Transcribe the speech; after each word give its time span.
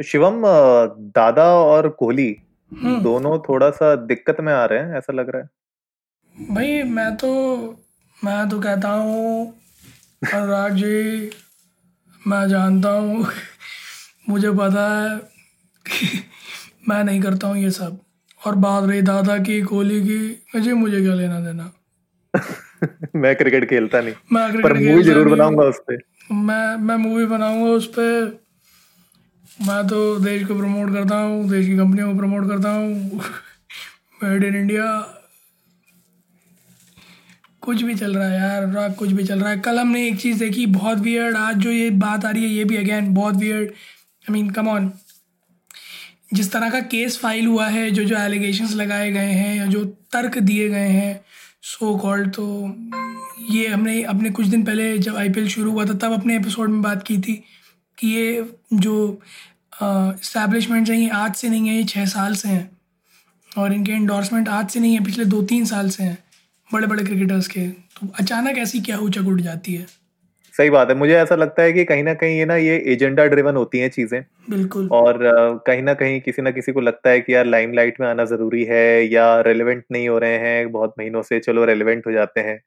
शिवम 0.00 0.42
दादा 1.16 1.44
और 1.54 1.88
कोहली 1.88 2.36
हम्म। 2.72 3.02
दोनों 3.02 3.38
थोड़ा 3.38 3.70
सा 3.70 3.94
दिक्कत 3.96 4.40
में 4.40 4.52
आ 4.52 4.64
रहे 4.64 4.78
हैं 4.78 4.98
ऐसा 4.98 5.12
लग 5.12 5.30
रहा 5.30 5.42
है? 5.42 5.48
भाई 6.54 6.82
मैं 6.82 7.14
तो 7.16 7.30
मैं 8.24 8.48
तो 8.48 8.60
कहता 8.60 8.88
हूँ 8.88 9.54
अनुराग 10.34 10.74
जी 10.74 11.30
मैं 12.22 12.48
जानता 12.48 12.90
हूँ 12.90 13.26
मुझे 14.28 14.50
पता 14.50 14.86
है 14.94 15.18
मैं 16.88 17.02
नहीं 17.04 17.20
करता 17.22 17.48
हूँ 17.48 17.56
ये 17.58 17.70
सब। 17.70 17.98
और 18.46 18.54
बात 18.56 18.84
रही 18.84 19.02
दादा 19.02 19.38
की 19.38 19.60
कोहली 19.62 20.00
की 20.02 20.18
मुझे 20.54 20.72
मुझे 20.72 21.00
क्या 21.00 21.14
लेना 21.14 21.40
देना? 21.40 21.70
मैं 23.16 23.34
क्रिकेट 23.36 23.68
खेलता 23.70 24.00
नहीं 24.00 24.14
मैं 24.32 24.50
क्रिकेट 24.52 24.72
पर 24.72 24.78
मूवी 24.78 25.02
ज़रूर 25.02 25.28
बनाऊँगा 25.28 25.64
उस 25.64 25.80
पे। 25.88 25.96
मैं 26.34 26.76
मैं 26.78 26.96
मूवी 26.96 27.26
बनाऊँगा 27.26 27.70
उस 27.70 27.86
पर 27.98 28.39
मैं 29.58 29.86
तो 29.88 30.18
देश 30.18 30.46
को 30.46 30.54
प्रमोट 30.56 30.92
करता 30.92 31.16
हूँ, 31.16 31.48
देश 31.50 31.66
की 31.66 31.76
कंपनियों 31.76 32.12
को 32.12 32.18
प्रमोट 32.18 32.48
करता 32.48 32.70
हूँ। 32.70 33.20
Made 34.22 34.44
in 34.44 34.54
India. 34.56 34.84
कुछ 37.62 37.82
भी 37.82 37.94
चल 37.94 38.16
रहा 38.16 38.28
है 38.28 38.38
यार 38.38 38.92
कुछ 38.98 39.10
भी 39.10 39.24
चल 39.24 39.40
रहा 39.40 39.50
है। 39.50 39.58
कल 39.60 39.78
हमने 39.78 40.06
एक 40.08 40.20
चीज़ 40.20 40.38
देखी, 40.38 40.64
बहुत 40.68 40.98
वियर्ड 40.98 41.36
आज 41.36 41.56
जो 41.56 41.70
ये 41.70 41.90
बात 41.90 42.24
आ 42.24 42.30
रही 42.30 42.42
है, 42.42 42.50
ये 42.50 42.64
भी 42.64 42.76
अगेन 42.76 43.12
बहुत 43.14 43.36
weird 43.36 43.68
I 43.68 44.32
mean 44.32 44.50
come 44.50 44.68
on 44.68 44.90
जिस 46.34 46.50
तरह 46.52 46.70
का 46.70 46.80
केस 46.80 47.18
फ़ाइल 47.18 47.46
हुआ 47.46 47.66
है, 47.68 47.90
जो 47.90 48.04
जो 48.04 48.16
एलिगेशंस 48.16 48.74
लगाए 48.74 49.10
गए 49.12 49.32
हैं, 49.32 49.54
या 49.56 49.66
जो 49.66 49.84
तर्क 50.12 50.38
दिए 50.40 50.68
गए 50.68 50.88
हैं 50.88 51.20
सो 51.62 51.96
कॉल्ड 51.98 52.30
तो 52.32 52.44
ये 53.50 53.66
हमने 53.68 54.02
अपने 54.04 54.30
कुछ 54.30 54.46
दिन 54.46 54.62
पहले 54.64 54.98
जब 54.98 55.16
आईपीएल 55.16 55.48
शुरू 55.48 55.70
हुआ 55.70 55.84
था, 55.84 55.94
तब 55.94 56.12
अपने 56.12 56.36
एपिसोड 56.36 56.68
में 56.68 56.82
बात 56.82 57.02
की 57.02 57.18
थी। 57.18 57.42
कि 58.00 58.08
ये 58.08 58.44
जो 58.74 58.96
इस्टेब्लिशमेंट्स 59.74 60.90
हैं 60.90 60.98
ये 60.98 61.08
आज 61.16 61.34
से 61.34 61.48
नहीं 61.48 61.68
है 61.68 61.76
ये 61.76 61.84
छः 61.84 62.04
साल 62.08 62.34
से 62.34 62.48
हैं। 62.48 62.70
और 63.50 63.72
इनके 63.72 63.92
इंडोर्समेंट 63.92 64.48
आज 64.50 64.68
से 64.70 64.80
नहीं 64.80 64.94
है 64.94 65.04
पिछले 65.04 65.24
दो 65.26 65.42
तीन 65.44 65.64
साल 65.66 65.88
से 65.90 66.02
हैं 66.04 66.18
बड़े 66.70 66.86
बड़े 66.86 67.04
क्रिकेटर्स 67.04 67.48
के। 67.48 67.66
तो 67.68 68.08
अचानक 68.20 68.58
ऐसी 68.58 68.80
क्या 68.80 68.98
उचक 68.98 69.28
उठ 69.28 69.40
जाती 69.40 69.74
है? 69.74 69.86
सही 70.54 70.70
बात 70.70 70.88
है। 70.90 70.94
मुझे 70.96 71.14
ऐसा 71.16 71.34
लगता 71.36 71.62
है 71.62 71.72
कि 71.72 71.84
कहीं 71.84 72.02
ना 72.04 72.14
कहीं 72.14 72.38
ये 72.38 72.44
ना 72.44 72.56
ये 72.56 72.76
एजेंडा 72.92 73.24
ड्रिवन 73.26 73.56
होती 73.56 73.78
हैं 73.78 73.88
चीज़ें। 73.90 74.20
बिल्कुल। 74.50 74.88
और 74.92 75.18
कहीं 75.66 75.82
ना 75.82 75.94
कहीं 75.94 76.20
किसी 76.20 76.42
ना 76.42 76.50
किसी 76.50 76.72
को 76.72 76.80
लगता 76.80 77.10
है 77.10 77.20
कि 77.20 77.34
यार 77.34 77.46
लाइमलाइट 77.46 78.00
में 78.00 78.06
आना 78.08 78.24
ज़रूरी 78.26 78.64
है 78.64 78.84
या 79.06 79.26
रेलेवेंट 79.42 79.84
नहीं 79.92 80.08
हो 80.08 80.18
रहे 80.18 80.38
हैं 80.38 80.70
बहुत 80.72 80.94
महीनों 80.98 81.22
से 81.22 81.40
चलो 81.40 81.64
रेलेवेंट 81.64 82.06
हो 82.06 82.12
जाते 82.12 82.40
हैं। 82.40 82.58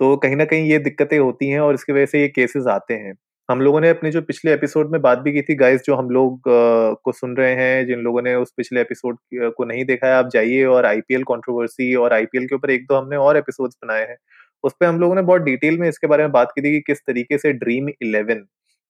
तो 0.00 0.16
कहीं 0.18 0.36
ना 0.36 0.44
कहीं 0.46 0.70
ये 0.70 0.78
दिक्कतें 0.80 1.18
होती 1.18 1.48
हैं 1.48 1.60
और 1.60 1.74
इसकी 1.74 1.92
वजह 1.92 2.06
से 2.06 2.20
ये 2.22 2.28
केसेस 2.30 2.66
आते 2.70 2.94
हैं। 2.96 3.14
हम 3.48 3.60
लोगों 3.60 3.80
ने 3.80 3.88
अपने 3.90 4.10
जो 4.10 4.20
पिछले 4.22 4.52
एपिसोड 4.52 4.90
में 4.92 5.00
बात 5.02 5.18
भी 5.18 5.32
की 5.32 5.42
थी 5.42 5.54
गाइस 5.54 5.82
जो 5.84 5.94
हम 5.96 6.10
लोग 6.10 6.48
अ, 6.48 6.94
को 7.04 7.12
सुन 7.12 7.36
रहे 7.36 7.54
हैं 7.54 7.86
जिन 7.86 7.98
लोगों 7.98 8.22
ने 8.22 8.34
उस 8.34 8.52
पिछले 8.56 8.80
एपिसोड 8.80 9.18
को 9.56 9.64
नहीं 9.64 9.84
देखा 9.84 10.06
है 10.06 10.12
आप 10.14 10.28
जाइए 10.32 10.64
और 10.64 10.86
आईपीएल 10.86 11.22
कंट्रोवर्सी 11.22 11.94
और 11.94 12.12
आईपीएल 12.12 12.46
के 12.46 12.54
ऊपर 12.54 12.70
एक 12.70 12.86
दो 12.86 12.94
हमने 12.94 13.16
और 13.16 13.36
एपिसोड्स 13.36 13.76
बनाए 13.84 14.06
हैं। 14.08 14.16
उस 14.64 14.72
पे 14.80 14.86
हम 14.86 15.00
लोगों 15.00 15.14
ने 15.14 15.22
बहुत 15.22 15.42
डिटेल 15.42 15.78
में 15.78 15.88
इसके 15.88 16.06
बारे 16.06 16.22
में 16.22 16.32
बात 16.32 16.52
की 16.54 16.62
थी 16.62 16.72
कि 16.72 16.80
किस 16.86 16.98
तरीके 17.06 17.38
से 17.38 17.52
ड्रीम 17.54 17.88
इलेवन 17.88 18.44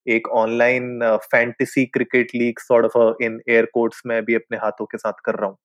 एक 0.07 0.29
online 0.29 1.01
fantasy 1.33 1.85
cricket 1.87 2.29
league 2.35 2.59
sort 2.59 2.87
of 2.97 3.23
in 3.23 3.41
higher 3.49 3.67
courts 3.75 4.03
में 4.07 4.23
भी 4.25 4.35
अपने 4.35 4.59
हाथों 4.59 4.87
के 4.87 4.99
साथ 4.99 5.13
कर 5.25 5.35
रहा 5.35 5.49
हूँ। 5.49 5.57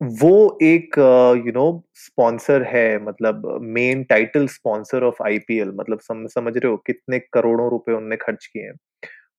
वो 0.00 0.58
एक 0.62 0.98
यू 1.46 1.52
नो 1.52 1.84
स्पॉन्सर 1.94 2.62
है 2.62 3.04
मतलब 3.04 3.46
main 3.62 4.02
title 4.04 4.46
sponsor 4.46 5.02
of 5.02 5.22
IPL 5.22 5.72
मतलब 5.74 6.00
सम, 6.00 6.26
समझ 6.26 6.56
रहे 6.56 6.70
हो 6.70 6.76
कितने 6.76 7.18
करोड़ों 7.18 7.70
रुपए 7.70 7.92
उनने 7.92 8.16
खर्च 8.16 8.46
किए 8.46 8.62
हैं 8.62 8.72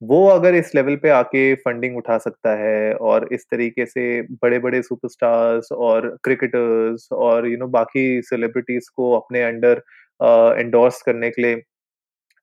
वो 0.04 0.28
अगर 0.28 0.56
इस 0.56 0.76
लेवल 0.76 0.96
पे 0.96 1.10
आके 1.10 1.54
फंडिंग 1.56 1.98
उठा 1.98 2.18
सकता 2.18 2.56
है 2.56 2.94
और 2.94 3.28
इस 3.34 3.46
तरीके 3.52 3.86
से 3.86 4.22
बड़े 4.22 4.60
बड़े 4.60 4.82
सुपरस्टार्स 4.82 5.72
और 5.72 6.18
क्रिकेटर्स 6.24 7.08
और 7.12 7.46
यू 7.46 7.52
you 7.52 7.60
नो 7.60 7.66
know, 7.66 7.74
बाकी 7.74 8.22
सेलिब्रिटीज 8.22 8.88
को 8.90 9.12
अपने 9.14 9.44
अंडर 9.44 9.82
एंडोर्स 10.60 11.02
करने 11.02 11.30
के 11.30 11.42
लिए 11.42 11.56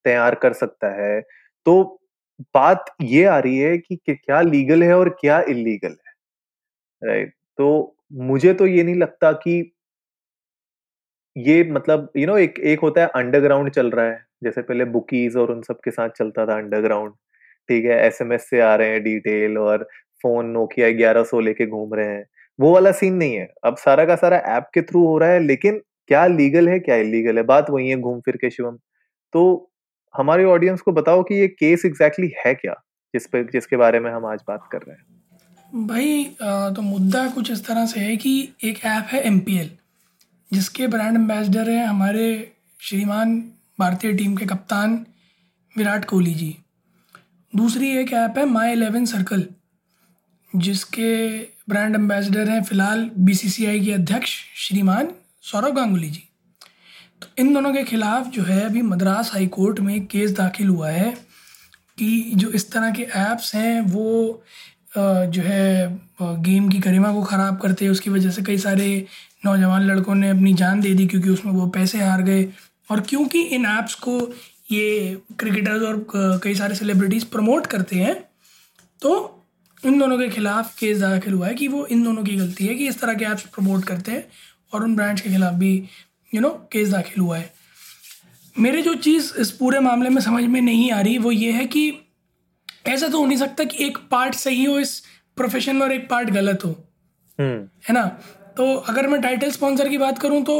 तैयार 0.05 0.35
कर 0.35 0.53
सकता 0.53 0.91
है 1.03 1.21
तो 1.67 1.83
बात 2.55 2.85
ये 3.03 3.25
आ 3.25 3.39
रही 3.39 3.59
है 3.59 3.77
कि 3.79 3.97
क्या 4.07 4.41
लीगल 4.41 4.83
है 4.83 4.95
और 4.95 5.09
क्या 5.21 5.41
इलीगल 5.41 5.97
है 6.07 6.15
राइट 7.03 7.27
right? 7.27 7.37
तो 7.59 7.96
मुझे 8.13 8.53
तो 8.55 8.67
ये 8.67 8.83
नहीं 8.83 8.95
लगता 8.95 9.33
कि 9.33 9.73
ये 11.37 11.65
मतलब 11.73 12.11
यू 12.17 12.27
नो 12.27 12.37
एक 12.39 12.59
एक 12.61 12.81
होता 12.81 13.01
है 13.01 13.07
अंडरग्राउंड 13.07 13.71
चल 13.71 13.91
रहा 13.91 14.07
है। 14.07 14.27
जैसे 14.45 14.63
पहले 14.63 14.85
बुकीज 14.85 15.37
और 15.37 15.51
उन 15.53 15.63
सब 15.63 15.81
के 15.85 15.91
साथ 15.91 16.09
चलता 16.09 16.47
था 16.47 16.57
अंडरग्राउंड 16.59 17.13
ठीक 17.69 17.85
है? 17.85 17.99
एसएमएस 18.07 18.51
से 18.51 18.61
आ 18.61 18.75
रहे 18.77 18.89
हैं 18.89 19.03
डिटेल 19.03 19.59
और 19.59 19.89
फ़ोन 20.23 20.47
नोकिया 20.47 20.91
ग्यारह 20.91 21.23
सौ 21.23 21.41
लेके 21.41 21.67
घूम 21.67 21.95
रहे 21.95 22.07
हैं। 22.07 22.27
वो 22.61 22.75
वाला 22.75 22.93
सीन 22.93 23.15
नहीं 23.15 23.35
है। 23.37 23.49
अब 23.65 23.77
सारा 23.77 24.05
का 24.05 24.17
सारा 24.17 24.37
ऐप 24.37 24.65
के 24.75 24.83
थ्रू 24.83 25.07
हो 25.07 25.19
रहा 25.19 25.29
है, 25.29 25.41
लेकिन 25.41 25.83
क्या 26.09 26.27
लीगल 26.27 26.69
है, 26.69 26.79
क्या 26.81 26.97
इलीगल 26.97 27.37
है? 27.37 27.43
बात 27.43 27.71
वही 27.71 27.89
है 27.91 27.97
घूम 27.97 28.21
फिर 28.21 28.37
के 28.37 28.51
शिवम। 28.51 28.79
तो 29.33 29.71
हमारे 30.17 30.45
ऑडियंस 30.45 30.81
को 30.81 30.93
बताओ 30.93 31.23
कि 31.23 31.35
ये 31.35 31.49
केस 31.49 31.85
एग्जैक्टली 31.87 32.27
exactly 32.27 32.47
है 32.47 32.55
क्या? 32.55 32.75
जिस 33.15 33.27
पे, 33.27 33.45
जिसके 33.45 33.77
बारे 33.77 34.01
में 34.01 34.11
हम 34.11 34.27
आज 34.27 34.43
बात 34.49 34.69
कर 34.73 34.79
रहे 34.79 34.97
हैं। 34.97 35.16
भाई 35.77 36.25
तो 36.43 36.83
मुद्दा 36.83 37.27
कुछ 37.29 37.51
इस 37.51 37.65
तरह 37.65 37.87
से 37.87 38.01
है 38.01 38.17
कि 38.17 38.31
एक 38.65 38.85
ऐप 38.85 39.07
है 39.07 39.23
MPL 39.25 39.67
जिसके 40.51 40.87
ब्रांड 40.87 41.17
एम्बेसडर 41.17 41.71
हैं 41.71 41.87
हमारे 41.87 42.53
श्रीमान 42.81 43.39
भारतीय 43.79 44.13
टीम 44.13 44.37
के 44.37 44.47
कप्तान 44.47 44.95
विराट 45.77 46.05
कोहली 46.05 46.35
जी। 46.35 46.57
दूसरी 47.53 47.91
एक 47.99 48.13
ऐप 48.13 48.39
है 48.39 48.45
माई 48.45 48.71
एलेवन 48.73 49.05
सर्कल 49.05 49.45
जिसके 50.57 51.39
ब्रांड 51.69 51.95
एम्बेसडर 51.95 52.49
हैं 52.51 52.63
फ़िलहाल 52.65 53.11
बीसीसीआई 53.19 53.85
के 53.85 53.93
अध्यक्ष 53.93 54.37
श्रीमान 54.67 55.09
सौरव 55.43 55.73
गांगुली 55.73 56.11
जी। 56.11 56.23
तो 57.23 57.27
इन 57.39 57.53
दोनों 57.55 57.73
के 57.73 57.83
खिलाफ 57.85 58.27
जो 58.29 58.43
है 58.43 58.61
अभी 58.61 58.83
मद्रास 58.83 59.33
हाई 59.33 59.47
कोर्ट 59.47 59.81
में 59.81 60.07
केस 60.07 60.31
दाखिल 60.37 60.69
हुआ 60.69 60.91
है 60.91 61.11
कि 61.99 62.31
जो 62.35 62.51
इस 62.51 62.71
तरह 62.73 62.91
के 62.91 63.03
ऐप्स 63.03 63.55
हैं, 63.55 63.81
वो 63.81 64.43
जो 64.97 65.43
है 65.43 65.99
गेम 66.21 66.69
की 66.69 66.79
गरिमा 66.79 67.13
को 67.13 67.23
ख़राब 67.25 67.59
करते 67.61 67.85
हैं, 67.85 67.93
उसकी 67.93 68.11
वजह 68.11 68.31
से 68.31 68.43
कई 68.43 68.59
सारे 68.59 69.07
नौजवान 69.45 69.83
लड़कों 69.83 70.15
ने 70.15 70.31
अपनी 70.31 70.53
जान 70.55 70.81
दे 70.81 70.95
दी 70.95 71.07
क्योंकि 71.07 71.31
उसमें 71.31 71.53
वो 71.53 71.67
पैसे 71.71 71.99
हार 71.99 72.23
गए। 72.23 72.45
और 72.91 73.01
क्योंकि 73.01 73.41
इन 73.41 73.67
ऐप्स 73.67 73.95
को 73.97 74.21
ये 74.73 75.17
क्रिकेटर्स 75.39 75.83
और 75.83 76.07
कई 76.43 76.55
सारे 76.55 76.75
सेलिब्रिटीज़ 76.75 77.25
प्रमोट 77.33 77.67
करते 77.67 77.97
हैं 77.97 78.15
तो 79.03 79.13
इन 79.83 79.99
दोनों 79.99 80.19
के 80.19 80.29
खिलाफ 80.29 80.75
केस 80.79 80.99
दाखिल 81.01 81.33
हुआ 81.33 81.47
है 81.47 81.55
कि 81.55 81.69
वो 81.69 81.85
इन 81.87 82.03
दोनों 82.05 82.25
की 82.25 82.37
गलती 82.37 82.67
है 82.67 82.75
कि 82.75 82.89
इस 82.89 83.01
तरह 83.01 83.15
के 83.15 83.25
ऐप्स 83.25 83.43
प्रमोट 83.55 83.85
करते 83.85 84.13
हैं 84.13 84.25
और 84.73 84.85
उन 84.85 84.97
ब्रांड्स 84.97 85.23
के 85.23 85.31
खिलाफ 85.31 85.55
भी 85.55 85.73
यू 86.33 86.41
नो 86.41 86.51
केस 86.73 86.89
दाखिल 86.91 87.23
हुआ 87.23 87.39
है। 87.39 87.53
मेरे 88.57 88.83
जो 88.83 88.95
चीज़ 88.97 89.33
इस 89.41 89.51
पूरे 89.51 89.81
मामले 89.81 90.11
में 90.11 90.21
समझ 90.23 90.45
में 90.45 90.61
नहीं 90.61 90.91
आ 90.93 91.01
रही 91.01 91.19
वो 91.19 91.33
ये 91.33 91.53
है 91.53 91.65
कि 91.67 91.91
ऐसा 92.89 93.09
तो 93.09 93.19
हो 93.19 93.27
नहीं 93.27 93.39
सकता 93.39 93.65
कि 93.65 93.85
एक 93.85 93.99
पार्ट 94.11 94.35
सही 94.35 94.65
हो 94.65 94.79
इस 94.79 95.01
प्रोफेशन 95.37 95.77
में 95.77 95.83
और 95.83 95.93
एक 95.93 96.09
पार्ट 96.09 96.31
गलत 96.31 96.65
हो। 96.65 96.71
हम्म। 97.39 97.69
है 97.89 97.93
ना? 97.93 98.07
तो 98.57 98.75
अगर 98.75 99.07
मैं 99.07 99.21
टाइटल 99.21 99.51
स्पॉन्सर 99.51 99.89
की 99.89 99.99
बात 99.99 100.19
करूँ 100.19 100.43
तो 100.45 100.57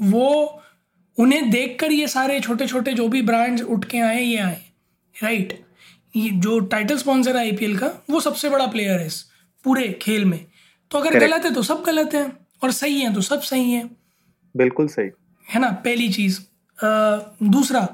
वो 0.00 0.28
उन्हें 1.18 1.50
देखकर 1.50 1.92
ये 1.92 2.08
सारे 2.08 2.40
छोटे 2.40 2.66
छोटे 2.66 2.92
जो 2.92 3.08
भी 3.08 3.22
ब्रांड्स 3.22 3.62
उठ 3.62 3.84
के 3.84 3.98
आए 3.98 4.22
ये 4.22 4.36
आए। 4.36 4.60
राइट 5.16 5.60
ये 6.16 6.30
जो 6.30 6.58
टाइटल 6.60 6.98
स्पॉन्सर 6.98 7.36
है 7.36 7.42
आईपीएल 7.42 7.76
का 7.78 7.90
वो 8.10 8.20
सबसे 8.20 8.48
बड़ा 8.48 8.66
प्लेयर 8.66 9.00
है 9.00 9.06
इस 9.06 9.22
पूरे 9.64 9.88
खेल 10.02 10.24
में। 10.24 10.46
तो 10.90 10.98
अगर 10.98 11.10
Correct. 11.10 11.30
गलत 11.30 11.44
है 11.44 11.54
तो 11.54 11.62
सब 11.62 11.82
गलत 11.82 12.14
है 12.14 12.32
और 12.62 12.70
सही 12.72 13.00
है 13.00 13.14
तो 13.14 13.20
सब 13.20 13.40
सही 13.40 13.70
है। 13.72 13.90
बिल्कुल 14.56 14.88
सही। 14.88 15.10
है 15.48 15.60
ना? 15.60 15.70
पहली 15.70 16.08
चीज़। 16.08 16.40
दूसरा 17.42 17.88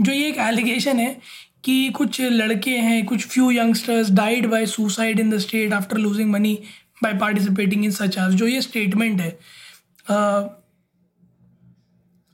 जो 0.00 0.12
ये 0.12 0.28
एक 0.28 0.38
एलिगेशन 0.38 0.98
है 0.98 1.20
कि 1.64 1.90
कुछ 1.90 2.20
लड़के 2.20 2.76
हैं 2.78 3.04
कुछ 3.06 3.26
few 3.26 3.50
youngsters 3.50 4.10
died 4.12 4.46
by 4.46 4.66
suicide 4.68 5.20
in 5.20 5.30
the 5.30 5.38
state 5.38 5.72
after 5.72 5.98
losing 5.98 6.30
money 6.30 6.58
by 7.02 7.14
participating 7.18 7.84
in 7.84 7.90
such 7.90 8.18
आज 8.18 8.34
जो 8.34 8.46
ये 8.46 8.60
स्टेटमेंट 8.62 9.20
है। 9.20 9.30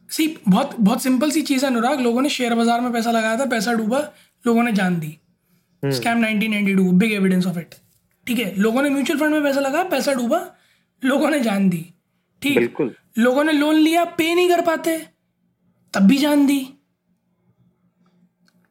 सी 0.09 0.27
बहुत 0.49 0.77
बहुत 0.79 1.03
सिंपल 1.03 1.31
सी 1.31 1.43
चीज़ 1.43 1.65
है 1.65 1.71
अनुराग। 1.71 2.01
लोगों 2.01 2.23
ने 2.23 2.29
शेयर 2.31 2.55
बाज़ार 2.55 2.81
में 2.81 2.93
पैसा 2.93 3.11
लगाया 3.11 3.39
था 3.39 3.45
पैसा 3.47 3.73
डूबा 3.75 3.99
लोगों 4.45 4.63
ने 4.63 4.73
जान 4.73 4.99
दी। 5.01 5.17
Scam 5.83 6.19
nineteen 6.19 6.51
ninety 6.51 6.75
two 6.75 6.91
big 6.93 7.13
evidence 7.13 7.47
of 7.47 7.59
it 7.59 7.75
ठीक 8.27 8.39
है 8.39 8.55
लोगों 8.59 8.83
ने 8.83 8.91
म्यूचुअल 8.91 9.19
फंड 9.21 9.33
में 9.33 9.43
पैसा 9.43 9.61
लगाया 9.61 9.85
पैसा 9.91 10.13
डूबा 10.15 10.41
लोगों 11.03 11.31
ने 11.31 11.41
जान 11.41 11.69
दी। 11.69 11.85
ठीक 12.43 12.81
लोगों 13.19 13.45
ने 13.45 13.53
लोन 13.53 13.75
लिया 13.77 14.05
पे 14.17 14.35
नहीं 14.35 14.49
कर 14.49 14.61
पाते 14.63 14.99
तब 15.95 16.03
भी 16.03 16.17
जान 16.19 16.47
दी। 16.47 16.61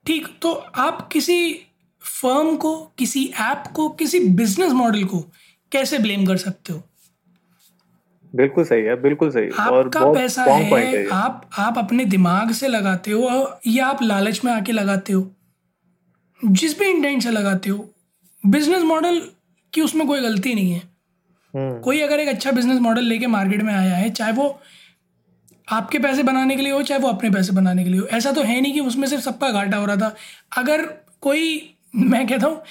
ठीक 0.07 0.27
तो 0.41 0.51
आप 0.53 1.09
किसी 1.11 1.53
फर्म 2.01 2.55
को 2.55 2.75
किसी 2.97 3.25
ऐप 3.39 3.63
को 3.73 3.89
किसी 3.89 4.19
बिज़नेस 4.19 4.71
मॉडल 4.71 5.03
को 5.03 5.19
कैसे 5.71 5.99
ब्लेम 5.99 6.25
कर 6.25 6.37
सकते 6.37 6.73
हो? 6.73 6.83
बिल्कुल 8.35 8.63
सही 8.63 8.81
है 8.81 9.01
बिल्कुल 9.01 9.29
सही। 9.31 9.49
और 9.49 9.85
आपका 9.85 9.99
बहुत 9.99 10.15
पैसा 10.15 10.43
है, 10.43 10.63
है 10.63 11.07
आप 11.09 11.49
आप 11.57 11.77
अपने 11.77 12.05
दिमाग 12.05 12.51
से 12.51 12.67
लगाते 12.67 13.11
हो 13.11 13.59
या 13.67 13.87
आप 13.87 14.03
लालच 14.03 14.41
में 14.45 14.51
आके 14.53 14.71
लगाते 14.71 15.13
हो। 15.13 15.31
जिस 16.45 16.79
भी 16.79 16.85
इंटेंट 16.85 17.23
से 17.23 17.31
लगाते 17.31 17.69
हो 17.69 17.89
बिज़नेस 18.45 18.83
मॉडल 18.83 19.21
की 19.73 19.81
उसमें 19.81 20.07
कोई 20.07 20.21
गलती 20.21 20.53
नहीं 20.55 20.71
है। 20.71 20.81
हम्म। 21.53 21.79
कोई 21.79 21.99
अगर 21.99 22.19
एक 22.19 22.27
अच्छा 22.27 22.51
बिज़नेस 22.51 22.79
मॉडल 22.79 23.03
लेके 23.03 23.27
मार्केट 23.27 23.61
में 23.61 23.73
आया 23.73 23.95
है 23.95 24.09
चाहे 24.09 24.31
वो 24.31 24.59
आपके 25.67 25.99
पैसे 25.99 26.23
बनाने 26.23 26.55
के 26.55 26.61
लिए 26.61 26.71
हो 26.73 26.81
चाहे 26.83 27.01
वो 27.01 27.07
अपने 27.09 27.29
पैसे 27.29 27.53
बनाने 27.53 27.83
के 27.83 27.89
लिए 27.89 27.99
हो। 27.99 28.05
ऐसा 28.07 28.31
तो 28.31 28.41
है 28.43 28.59
नहीं 28.61 28.73
कि 28.73 28.79
उसमें 28.81 29.07
सिर्फ़ 29.07 29.23
सबका 29.23 29.51
घाटा 29.51 29.77
हो 29.77 29.85
रहा 29.85 29.95
था। 29.97 30.15
अगर 30.57 30.85
कोई 31.21 31.75
मैं 31.95 32.25
कहता 32.27 32.47
हूँ 32.47 32.61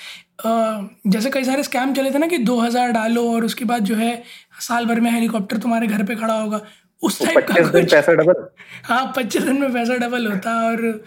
जैसे 1.07 1.31
कई 1.31 1.45
सारे 1.45 1.63
स्कैम 1.63 1.93
चले 1.95 2.11
थे 2.11 2.19
ना 2.19 2.27
कि 2.27 2.39
दो 2.41 2.59
हज़ार 2.61 2.91
डालो 2.93 3.31
और 3.33 3.45
उसके 3.45 3.65
बाद 3.65 3.85
जो 3.85 3.95
है 3.97 4.23
साल 4.61 4.87
भर 4.87 5.01
में 5.01 5.11
हेलीकॉप्टर 5.11 5.59
तुम्हारे 5.59 5.87
घर 5.87 6.03
पे 6.07 6.15
खड़ा 6.17 6.35
होगा 6.35 6.61
उस 7.03 7.21
टाइप 7.21 7.47
का 7.49 7.55
कुछ 7.71 7.91
पैसा 7.93 8.13
डबल 8.15 8.45
हाँ 8.85 9.13
पच्चीस 9.17 9.43
दिन 9.43 9.61
में 9.61 9.73
पैसा 9.73 9.97
डबल 9.99 10.27
होता 10.27 10.55
और 10.67 11.05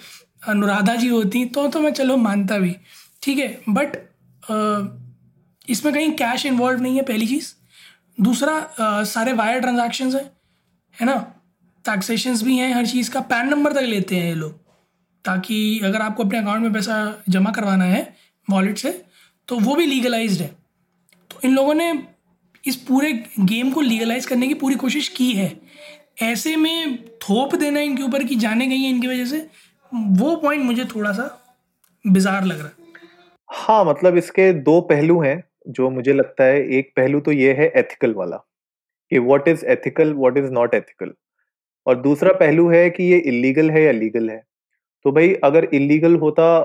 अनुराधा 0.48 0.96
जी 0.96 1.08
होती 1.08 1.44
तो 1.48 1.68
तो 1.68 1.80
मैं 1.80 1.92
चलो 1.94 2.18
मानता 2.18 2.58
भी। 2.58 2.76
ठीक 3.24 3.40
है 3.40 3.48
बट 3.70 3.98
इसमें 5.68 5.94
कहीं 5.94 6.12
कैश 6.18 6.46
इन्वॉल्व 6.46 6.82
नहीं 6.82 6.96
है 6.96 7.02
पहली 7.04 7.28
चीज़। 7.28 7.54
दूसरा 8.18 8.54
अ, 8.54 9.04
सारे 9.06 9.34
वायर 9.34 9.60
ट्रांजैक्शंस 9.62 10.16
हैं 10.16 10.30
है 10.96 11.06
ना? 11.06 11.16
टैक्सेशंस 11.90 12.44
भी 12.44 12.58
हैं, 12.58 12.74
हर 12.74 12.86
चीज़ 12.88 13.12
का 13.12 13.20
पैन 13.24 13.50
नंबर 13.50 13.74
तक 13.74 13.86
लेते 13.86 14.16
हैं 14.16 14.26
ये 14.26 14.36
लोग, 14.36 14.54
ताकि 15.26 15.80
अगर 15.84 16.02
आपको 16.02 16.24
अपने 16.24 16.38
अकाउंट 16.40 16.64
में 16.64 16.74
पैसा 16.74 17.24
जमा 17.30 17.52
करवाना 17.52 17.86
है 17.86 18.02
वॉलेट 18.48 18.78
से 18.78 18.92
तो 19.48 19.60
वो 19.60 19.76
भी 19.76 19.86
लीगलाइज 19.86 20.42
है। 20.42 20.48
तो 21.32 21.40
इन 21.44 21.56
लोगों 21.56 21.74
ने 21.74 21.92
इस 22.64 22.76
पूरे 22.88 23.12
गेम 23.42 23.72
को 23.72 23.82
लीगलाइज 23.82 24.26
करने 24.26 24.48
की 24.48 24.54
पूरी 24.56 24.76
कोशिश 24.76 25.08
की 25.10 25.32
है। 25.34 25.52
ऐसे 26.24 26.56
में 26.56 26.98
थोप 27.22 27.56
देना 27.56 27.80
इनके 27.82 28.04
ऊपर 28.04 28.24
कि 28.24 28.36
जाने 28.38 28.68
गई 28.68 28.78
है 28.78 28.90
इनकी 28.90 29.08
वजह 29.08 29.26
से, 29.26 29.40
वो 29.92 30.36
पॉइंट 30.36 30.64
मुझे 30.64 30.86
थोड़ा 30.86 31.12
सा 31.14 31.24
बिजार 32.06 32.46
लग 32.46 32.60
रहा 32.60 32.68
है। 32.68 32.74
हाँ 33.50 33.84
मतलब 33.86 34.18
इसके 34.18 34.52
दो 34.54 34.80
पहलू 34.90 35.20
हैं, 35.22 35.44
जो 35.70 35.90
मुझे 35.90 36.14
लगता 36.14 36.44
है, 36.44 36.62
एक 36.70 36.92
पहलू 36.96 37.20
तो 37.20 37.32
ये 37.32 37.54
है 37.54 37.72
एथिकल 37.76 38.14
वाला, 38.14 38.38
कि 39.12 39.20
what 39.20 39.48
is 39.48 39.66
ethical 39.68 40.14
what 40.14 40.38
is 40.38 40.52
not 40.52 40.74
ethical 40.76 41.14
और 41.88 42.02
दूसरा 42.02 42.34
पहलू 42.36 42.68
है 42.70 42.90
कि 42.92 43.04
ये 43.06 43.18
इलीगल 43.28 43.70
है 43.72 43.84
या 43.84 43.92
लीगल 43.94 44.30
है। 44.30 44.42
तो 45.06 45.12
भाई, 45.14 45.34
अगर 45.36 45.66
इलीगल 45.74 46.16
होता 46.18 46.62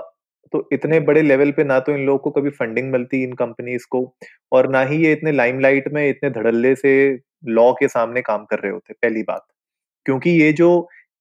तो 0.53 0.69
इतने 0.73 0.99
बड़े 1.03 1.23
लेवल 1.23 1.51
पे 1.53 1.65
ना 1.65 1.79
तो 1.81 1.93
इन 1.93 2.05
लोगों 2.07 2.19
को 2.21 2.31
कभी 2.33 2.51
फंडिंग 2.53 2.91
मिलती 2.93 3.23
इन 3.25 3.33
कंपनीज़ 3.35 3.87
को 3.91 4.03
और 4.53 4.69
ना 4.71 4.83
ही 4.85 4.97
ये 5.05 5.13
इतने 5.13 5.33
लाइमलाइट 5.33 5.89
में, 5.93 6.09
इतने 6.09 6.31
धड़ल्ले 6.33 6.75
से 6.77 6.93
लॉ 7.49 7.73
के 7.75 7.89
सामने 7.89 8.23
काम 8.23 8.45
कर 8.47 8.59
रहे 8.61 8.73
होते, 8.73 8.95
पहली 8.95 9.23
बात। 9.25 9.47
क्योंकि 10.07 10.31
ये 10.33 10.53
जो 10.55 10.81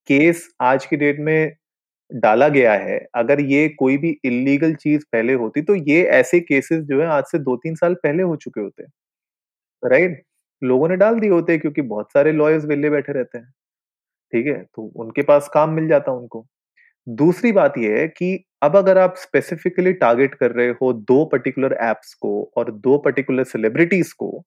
केस 0.09 0.47
आज 0.63 0.85
की 0.87 0.97
डेट 0.97 1.19
में 1.21 1.53
डाला 2.11 2.49
गया 2.49 2.73
है, 2.75 2.99
अगर 3.15 3.41
ये 3.43 3.67
कोई 3.71 3.97
भी 3.99 4.17
इलीगल 4.25 4.75
चीज़ 4.75 5.03
पहले 5.13 5.33
होती 5.35 5.61
तो 5.63 5.75
ये 5.77 6.03
ऐसे 6.13 6.39
केसेस 6.41 6.83
जो 6.83 7.01
है 7.01 7.07
आज 7.09 7.25
से 7.27 7.39
दो 7.41 7.55
तीन 7.57 7.75
साल 7.75 7.95
पहले 7.95 8.23
हो 8.23 8.35
चुके 8.37 8.61
होते। 8.61 8.83
राइट 9.83 10.23
लोगों 10.61 10.89
ने 10.89 10.95
डाल 10.97 11.19
दिए 11.19 11.29
होते 11.31 11.57
क्योंकि 11.59 11.81
बहुत 11.83 12.11
सारे 12.13 12.31
लॉयर्स 12.33 12.65
वेले 12.67 12.89
बैठे 12.91 13.13
रहते 13.13 13.37
हैं। 13.37 13.53
ठीक 14.33 14.47
है? 14.47 14.53
तो 14.65 14.91
उनके 14.97 15.21
पास 15.23 15.49
काम 15.53 15.69
मिल 15.71 15.87
जाता 15.87 16.11
उनको। 16.13 16.45
दूसरी 17.07 17.51
बात 17.53 17.77
यह 17.77 17.97
है 17.99 18.07
कि 18.09 18.43
अब 18.63 18.75
अगर 18.77 18.97
आप 18.97 19.15
स्पेसिफिकली 19.17 19.93
टारगेट 19.95 20.35
कर 20.35 20.51
रहे 20.51 20.69
हो 20.81 20.91
दो 20.93 21.23
पर्टिकुलर 21.25 21.77
एप्स 21.83 22.13
को 22.15 22.51
और 22.57 22.71
दो 22.73 22.97
पर्टिकुलर 22.99 23.43
सेलिब्रिटीज 23.45 24.11
को 24.13 24.43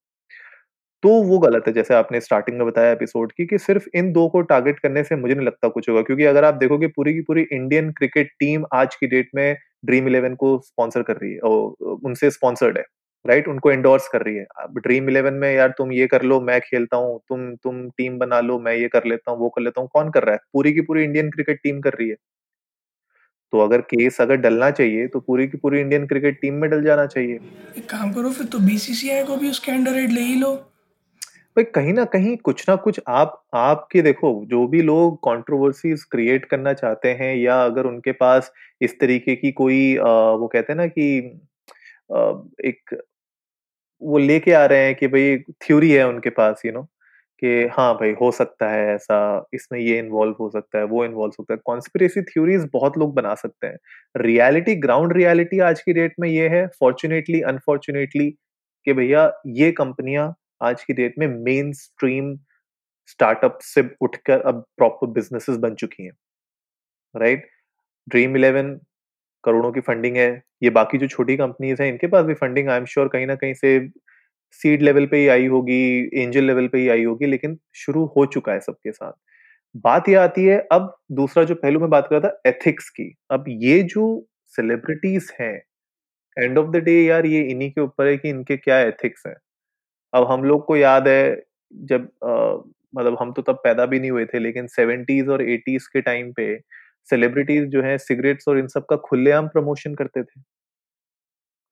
तो 1.03 1.09
वो 1.23 1.39
गलत 1.39 1.65
है। 1.67 1.73
जैसे 1.73 1.95
आपने 1.95 2.21
स्टार्टिंग 2.21 2.57
में 2.59 2.67
बताया 2.67 2.93
एपिसोड 2.93 3.33
की 3.33 3.47
कि 3.47 3.59
सिर्फ़ 3.59 3.87
इन 3.95 4.11
दो 4.13 4.27
को 4.29 4.41
टारगेट 4.43 4.79
करने 4.79 5.03
से 5.05 5.17
मुझे 5.17 5.35
नहीं 5.35 5.47
लगता 5.47 5.69
कुछ 5.69 5.89
होगा, 5.89 6.03
क्योंकि 6.03 6.25
अगर 6.25 6.45
आप 6.45 6.55
देखोगे 6.55 6.87
पूरी 6.89 7.15
की 7.15 7.21
पूरी 7.23 7.43
इंडियन 7.53 7.91
क्रिकेट 7.93 8.31
टीम 8.41 8.65
आज 8.75 8.95
की 8.95 9.07
डेट 9.07 9.29
में 9.35 9.57
ड्रीम 9.85 10.09
इलेवन 10.09 10.35
को 10.35 10.59
स्पॉन्सर 10.61 11.03
कर 11.03 11.17
रही 11.17 11.33
है 11.33 11.39
और 11.41 11.99
उनसे 12.05 12.31
स्पॉन्सर्ड 12.31 12.79
है। 12.79 12.85
राइट? 13.27 13.49
उनको 13.49 13.71
एंडोर्स 13.71 14.09
कर 14.09 14.23
रही 14.23 14.37
है। 14.37 14.47
ड्रीम 14.77 15.09
इलेवन 15.11 15.35
में 15.35 15.53
यार 15.55 15.75
तुम 15.79 15.93
ये 15.93 16.07
कर 16.07 16.23
लो 16.23 16.41
मैं 16.41 16.61
खेलता 16.61 16.97
हूँ 16.97 17.19
तुम 17.29 17.51
तुम 17.57 17.89
टीम 17.91 18.19
बना 18.19 18.41
लो 18.41 18.59
मैं 18.59 18.75
ये 18.75 18.89
कर 18.89 19.05
लेता 19.07 19.31
हूँ 19.31 19.39
वो 19.41 19.49
कर 19.49 19.63
लेता 19.63 19.81
हूँ। 19.81 19.89
कौन 19.93 20.11
कर 20.11 20.25
रहा 20.25 20.35
है? 20.35 20.41
पूरी 20.53 20.73
की 20.73 20.81
पूरी 20.81 21.05
इंडियन 21.05 21.31
क्रिकेट 21.31 21.61
टीम 21.63 21.81
कर 21.81 21.93
रही 21.93 22.09
है। 22.09 22.17
तो 23.53 23.61
अगर 23.61 23.81
केस 23.81 24.21
अगर 24.21 24.37
डलना 24.37 24.71
चाहिए 24.71 25.07
तो 25.07 25.21
पूरी 25.21 25.47
की 25.49 25.57
पूरी 25.57 25.81
इंडियन 25.81 26.07
क्रिकेट 26.07 26.41
टीम 26.41 26.55
में 26.55 26.69
डल 26.71 26.83
जाना 26.83 27.07
चाहिए। 27.07 27.35
एक 27.79 27.89
काम 27.91 28.13
करो 28.13 28.31
फिर 28.31 28.47
तो 28.47 28.59
बीसीसीआई 28.59 29.25
को 29.25 29.37
भी 29.37 29.51
उसके 29.51 29.73
अंडर 29.73 30.01
ले 30.09 30.21
ही 30.21 30.35
लो। 30.41 30.55
भाई 31.57 31.65
कहीं 31.65 31.93
ना 31.93 32.05
कहीं 32.05 32.37
कुछ 32.37 32.69
ना 32.69 32.75
कुछ 32.77 33.01
आप 33.09 33.41
आपके 33.55 34.03
देखो 34.03 34.31
जो 34.47 34.67
भी 34.67 34.81
लोग 34.83 35.17
कंट्रोवर्सीज 35.19 36.03
क्रिएट 36.05 36.45
करना 36.45 36.73
चाहते 36.73 37.09
हैं 37.21 37.35
या 37.37 37.63
अगर 37.65 37.87
उनके 37.87 38.13
पास 38.13 38.53
इस 38.81 38.99
तरीके 39.01 39.37
की 39.37 39.53
कोई 39.53 39.97
आ, 39.97 40.11
वो 40.33 40.47
कहते 40.47 40.73
हैं 40.73 40.77
ना 40.77 40.87
कि 40.87 41.07
आ, 42.13 42.19
एक 42.65 42.95
वो 44.03 44.19
लेके 44.19 44.53
आ 44.53 44.65
रहे 44.67 44.85
हैं 44.87 44.95
कि 44.97 45.07
भाई 45.09 45.37
थ्योरी 45.63 45.91
है 45.93 46.07
उनके 46.09 46.31
पास 46.31 46.63
यू 46.67 46.73
नो 46.73 46.83
कि 47.43 47.49
हाँ 47.73 47.93
भाई 47.97 48.13
हो 48.21 48.31
सकता 48.33 48.69
है 48.71 48.87
ऐसा, 48.95 49.47
इसमें 49.55 49.79
ये 49.81 49.99
इन्वॉल्व 49.99 50.35
हो 50.41 50.49
सकता 50.51 50.79
है, 50.79 50.85
वो 50.85 51.05
इन्वॉल्व 51.05 51.33
हो 51.39 51.43
सकता 51.45 51.55
है। 51.55 51.61
कॉन्स्पिरेसी 51.67 52.23
थ्योरीज 52.25 52.69
बहुत 52.73 52.99
लोग 52.99 53.15
बना 53.15 53.35
सकते 53.35 53.67
हैं। 53.67 53.77
रियलिटी 54.17 54.75
ग्राउंड 54.77 55.13
रियलिटी 55.13 55.59
आज 55.63 55.83
की 55.83 55.93
डेट 55.93 56.15
में 56.21 56.29
ये 56.29 56.49
है 56.49 56.67
फॉर्चुनेटली 56.81 57.41
अनफॉर्चुनेटली 57.45 58.31
कि 58.87 58.93
भैया 58.93 59.31
ये 59.57 59.71
कंपनियाँ 59.73 60.35
आज 60.63 60.85
की 60.85 60.93
डेट 60.95 61.15
में 61.19 61.27
मेन 61.29 61.73
स्ट्रीम 61.75 62.37
स्टार्टअप 63.09 63.59
से 63.63 63.83
उठकर 64.03 64.41
अब 64.43 64.65
प्रॉपर 64.79 65.07
बिजनेसेस 65.13 65.57
बन 65.59 65.75
चुकी 65.77 66.05
हैं 66.05 66.13
राइट 67.15 67.47
ड्रीम 68.07 68.37
इलेवन 68.37 68.79
करोड़ों 69.47 69.73
की 69.73 69.81
फंडिंग 69.83 70.17
है। 70.17 70.31
ये 70.63 70.71
बाकी 70.73 70.99
जो 70.99 71.07
छोटी 71.09 71.37
कंपनीज़ 71.37 71.83
हैं 71.83 71.89
इनके 71.91 72.07
पास 72.09 72.25
भी 72.27 72.35
फंडिंग 72.37 72.69
आई 72.69 72.79
एम 72.79 72.85
श्योर 72.87 73.09
कहीं 73.09 73.27
ना 73.27 73.35
कहीं 73.37 73.55
से 73.55 73.79
सीड 74.63 74.83
लेवल 74.83 75.07
पे 75.07 75.19
ही 75.19 75.29
आई 75.29 75.47
होगी 75.49 75.83
एंजल 76.15 76.45
लेवल 76.45 76.69
पे 76.69 76.79
ही 76.79 76.89
आई 76.89 77.05
होगी 77.05 77.27
लेकिन 77.27 77.59
शुरू 77.77 78.05
हो 78.17 78.27
चुका 78.29 78.53
है 78.53 78.61
सबके 78.61 78.93
साथ। 78.93 79.13
बात 79.85 80.09
यह 80.09 80.23
आती 80.23 80.45
है 80.45 80.59
अब 80.73 80.95
दूसरा 81.13 81.45
जो 81.45 81.55
पहलू 81.57 81.81
मैं 81.81 81.91
बात 81.91 82.07
कर 82.11 82.17
रहा 82.17 82.29
था 82.29 82.51
एथिक्स 82.51 82.89
की। 82.91 83.13
अब 83.31 83.45
ये 83.49 83.83
जो 83.85 84.05
सेलिब्रिटीज 84.55 85.33
हैं 85.41 85.55
एंड 86.37 86.59
ऑफ़ 86.59 86.71
द 86.71 86.83
डे 86.85 86.93
यार 87.03 87.27
ये 87.27 87.43
इन्हीं 87.51 87.71
के 87.73 87.81
ऊपर 87.81 88.07
है 88.07 88.17
कि 88.19 88.29
इनके 88.31 88.57
क्या 88.59 88.79
एथिक्स 88.81 89.23
हैं। 89.27 89.35
अब 90.13 90.27
हम 90.31 90.45
लोग 90.45 90.65
को 90.67 90.77
याद 90.77 91.09
है 91.09 91.43
जब 91.73 92.07
अ, 92.25 92.63
मतलब 92.95 93.17
हम 93.21 93.33
तो 93.33 93.43
तब 93.43 93.61
पैदा 93.65 93.87
भी 93.87 94.01
नहीं 94.01 94.11
हुए 94.11 94.25
थे 94.27 94.39
लेकिन 94.39 94.67
सेवेंटीज 94.69 95.29
और 95.29 95.43
एटीज 95.45 95.87
के 95.87 96.01
टाइम 96.03 96.33
पे 96.33 96.55
सेलिब्रिटीज 97.11 97.69
जो 97.71 97.83
है 97.83 97.97
सिगरेट्स 98.01 98.49
और 98.49 98.59
इन 98.59 98.67
सब 98.69 98.87
का 98.91 98.97
खुलेआम 99.07 99.49
प्रमोशन 99.49 99.95
करते 99.95 100.23
थे। 100.23 100.41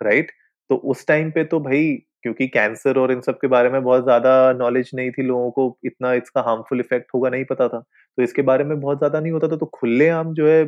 राइट 0.01 0.31
तो 0.71 0.77
उस 0.77 1.07
टाइम 1.07 1.31
पे 1.31 1.45
तो 1.45 1.59
भाई, 1.61 1.95
क्योंकि 2.23 2.47
कैंसर 2.49 2.99
और 2.99 3.13
इन 3.13 3.21
सब 3.21 3.39
के 3.41 3.47
बारे 3.49 3.69
में 3.71 3.83
बहुत 3.83 4.05
ज़्यादा 4.05 4.53
नॉलेज 4.55 4.91
नहीं 4.95 5.11
थी 5.13 5.23
लोगों 5.23 5.51
को, 5.51 5.79
इतना 5.85 6.13
इसका 6.15 6.41
हार्मफुल 6.43 6.81
इफ़ेक्ट 6.81 7.11
होगा 7.15 7.31
नहीं 7.31 7.45
पता 7.45 7.69
था। 7.69 7.81
तो 8.19 8.23
इसके 8.23 8.43
बारे 8.43 8.65
में 8.65 8.79
बहुत 8.81 8.99
ज़्यादा 8.99 9.21
नहीं 9.21 9.33
होता 9.33 9.49
था 9.49 9.57
तो 9.57 9.67
खुलेआम 9.75 10.33
जो 10.35 10.47
है 10.49 10.65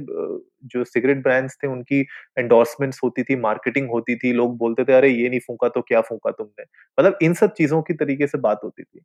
जो 0.67 0.85
सिगरेट 0.85 1.23
ब्रांड्स 1.23 1.57
थे, 1.57 1.67
उनकी 1.67 2.01
एंडोर्समेंट्स 2.39 3.01
होती 3.05 3.23
थी 3.25 3.37
मार्केटिंग 3.39 3.89
होती 3.91 4.17
थी, 4.17 4.33
लोग 4.33 4.57
बोलते 4.59 4.85
थे, 4.85 4.93
अरे, 4.93 5.09
ये 5.11 5.29
नहीं 5.29 5.41
फूका 5.47 5.69
तो 5.69 5.81
क्या 5.83 6.01
फूका 6.03 6.31
तुमने? 6.33 6.65
मतलब 6.99 7.19
इन 7.23 7.35
सब 7.35 7.53
चीज़ों 7.55 7.83
की 7.83 7.95
तरीके 7.95 8.27
से 8.27 8.39
बात 8.41 8.61
होती 8.65 8.83
थी। 8.83 9.01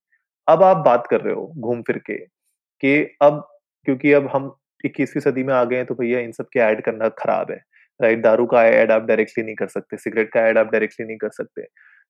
अब 0.48 0.64
आप 0.64 0.78
बात 0.86 1.08
कर 1.08 1.22
रहे 1.22 1.34
हो, 1.34 1.52
घूम 1.58 1.82
फिर 1.82 1.98
के, 2.00 2.18
कि 2.18 3.18
अब, 3.22 3.44
क्योंकि 3.88 4.12
अब 4.14 4.28
हम 4.28 4.56
21वीं 4.86 5.22
सदी 5.22 5.44
में 5.44 5.54
आ 5.54 5.64
गए 5.66 5.76
हैं 5.78 5.86
तो 5.86 5.96
भैया 5.96 6.20
इन 6.22 6.32
सब 6.34 6.48
के 6.54 6.60
ऐड 6.62 6.82
करना 6.84 7.10
खराब 7.20 7.52
है 7.52 7.58
राइट 8.00 8.22
दारू 8.24 8.46
का 8.48 8.64
ऐड 8.66 8.92
आप 8.92 9.04
डायरेक्टली 9.06 9.44
नहीं 9.44 9.56
कर 9.56 9.68
सकते, 9.70 9.98
सिगरेट 9.98 10.30
का 10.32 10.42
ऐड 10.42 10.58
आप 10.58 10.68
डायरेक्टली 10.68 11.06
नहीं 11.08 11.18
कर 11.20 11.30
सकते। 11.32 11.66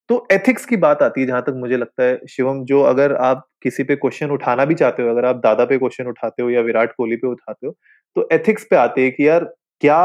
तो 0.09 0.27
एथिक्स 0.31 0.65
की 0.65 0.77
बात 0.77 1.01
आती 1.03 1.21
है, 1.21 1.27
जहाँ 1.27 1.41
तक 1.43 1.53
मुझे 1.57 1.77
लगता 1.77 2.03
है, 2.03 2.19
शिवम, 2.29 2.63
जो 2.65 2.81
अगर 2.83 3.15
आप 3.17 3.45
किसी 3.63 3.83
पे 3.83 3.95
क्वेश्चन 3.97 4.31
उठाना 4.31 4.65
भी 4.65 4.75
चाहते 4.75 5.03
हो, 5.03 5.09
अगर 5.09 5.25
आप 5.25 5.35
दादा 5.39 5.65
पे 5.65 5.77
क्वेश्चन 5.79 6.07
उठाते 6.07 6.43
हो 6.43 6.49
या 6.51 6.61
विराट 6.63 6.93
कोहली 6.97 7.15
पे 7.17 7.27
उठाते 7.27 7.67
हो 7.67 7.75
तो 8.15 8.27
एथिक्स 8.33 8.65
पे 8.69 8.75
आते 8.77 9.01
हैं 9.03 9.11
कि 9.13 9.27
यार, 9.27 9.43
क्या 9.81 9.99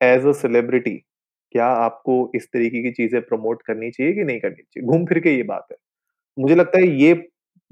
एज 0.00 0.26
अ 0.26 0.32
सेलिब्रिटी 0.34 0.96
क्या 1.54 1.66
आपको 1.66 2.14
इस 2.36 2.46
तरीके 2.52 2.82
की 2.82 2.90
चीज़ें 2.92 3.20
प्रमोट 3.22 3.62
करनी 3.64 3.90
चाहिए 3.92 4.12
कि 4.14 4.24
नहीं 4.24 4.40
करनी 4.40 4.62
चाहिए? 4.64 4.86
घूम 4.88 5.04
फिर 5.06 5.18
के 5.20 5.36
ये 5.36 5.42
बात 5.44 5.66
है। 5.72 5.76
मुझे 6.36 6.54
लगता 6.56 6.78
है 6.78 6.88
ये 6.98 7.14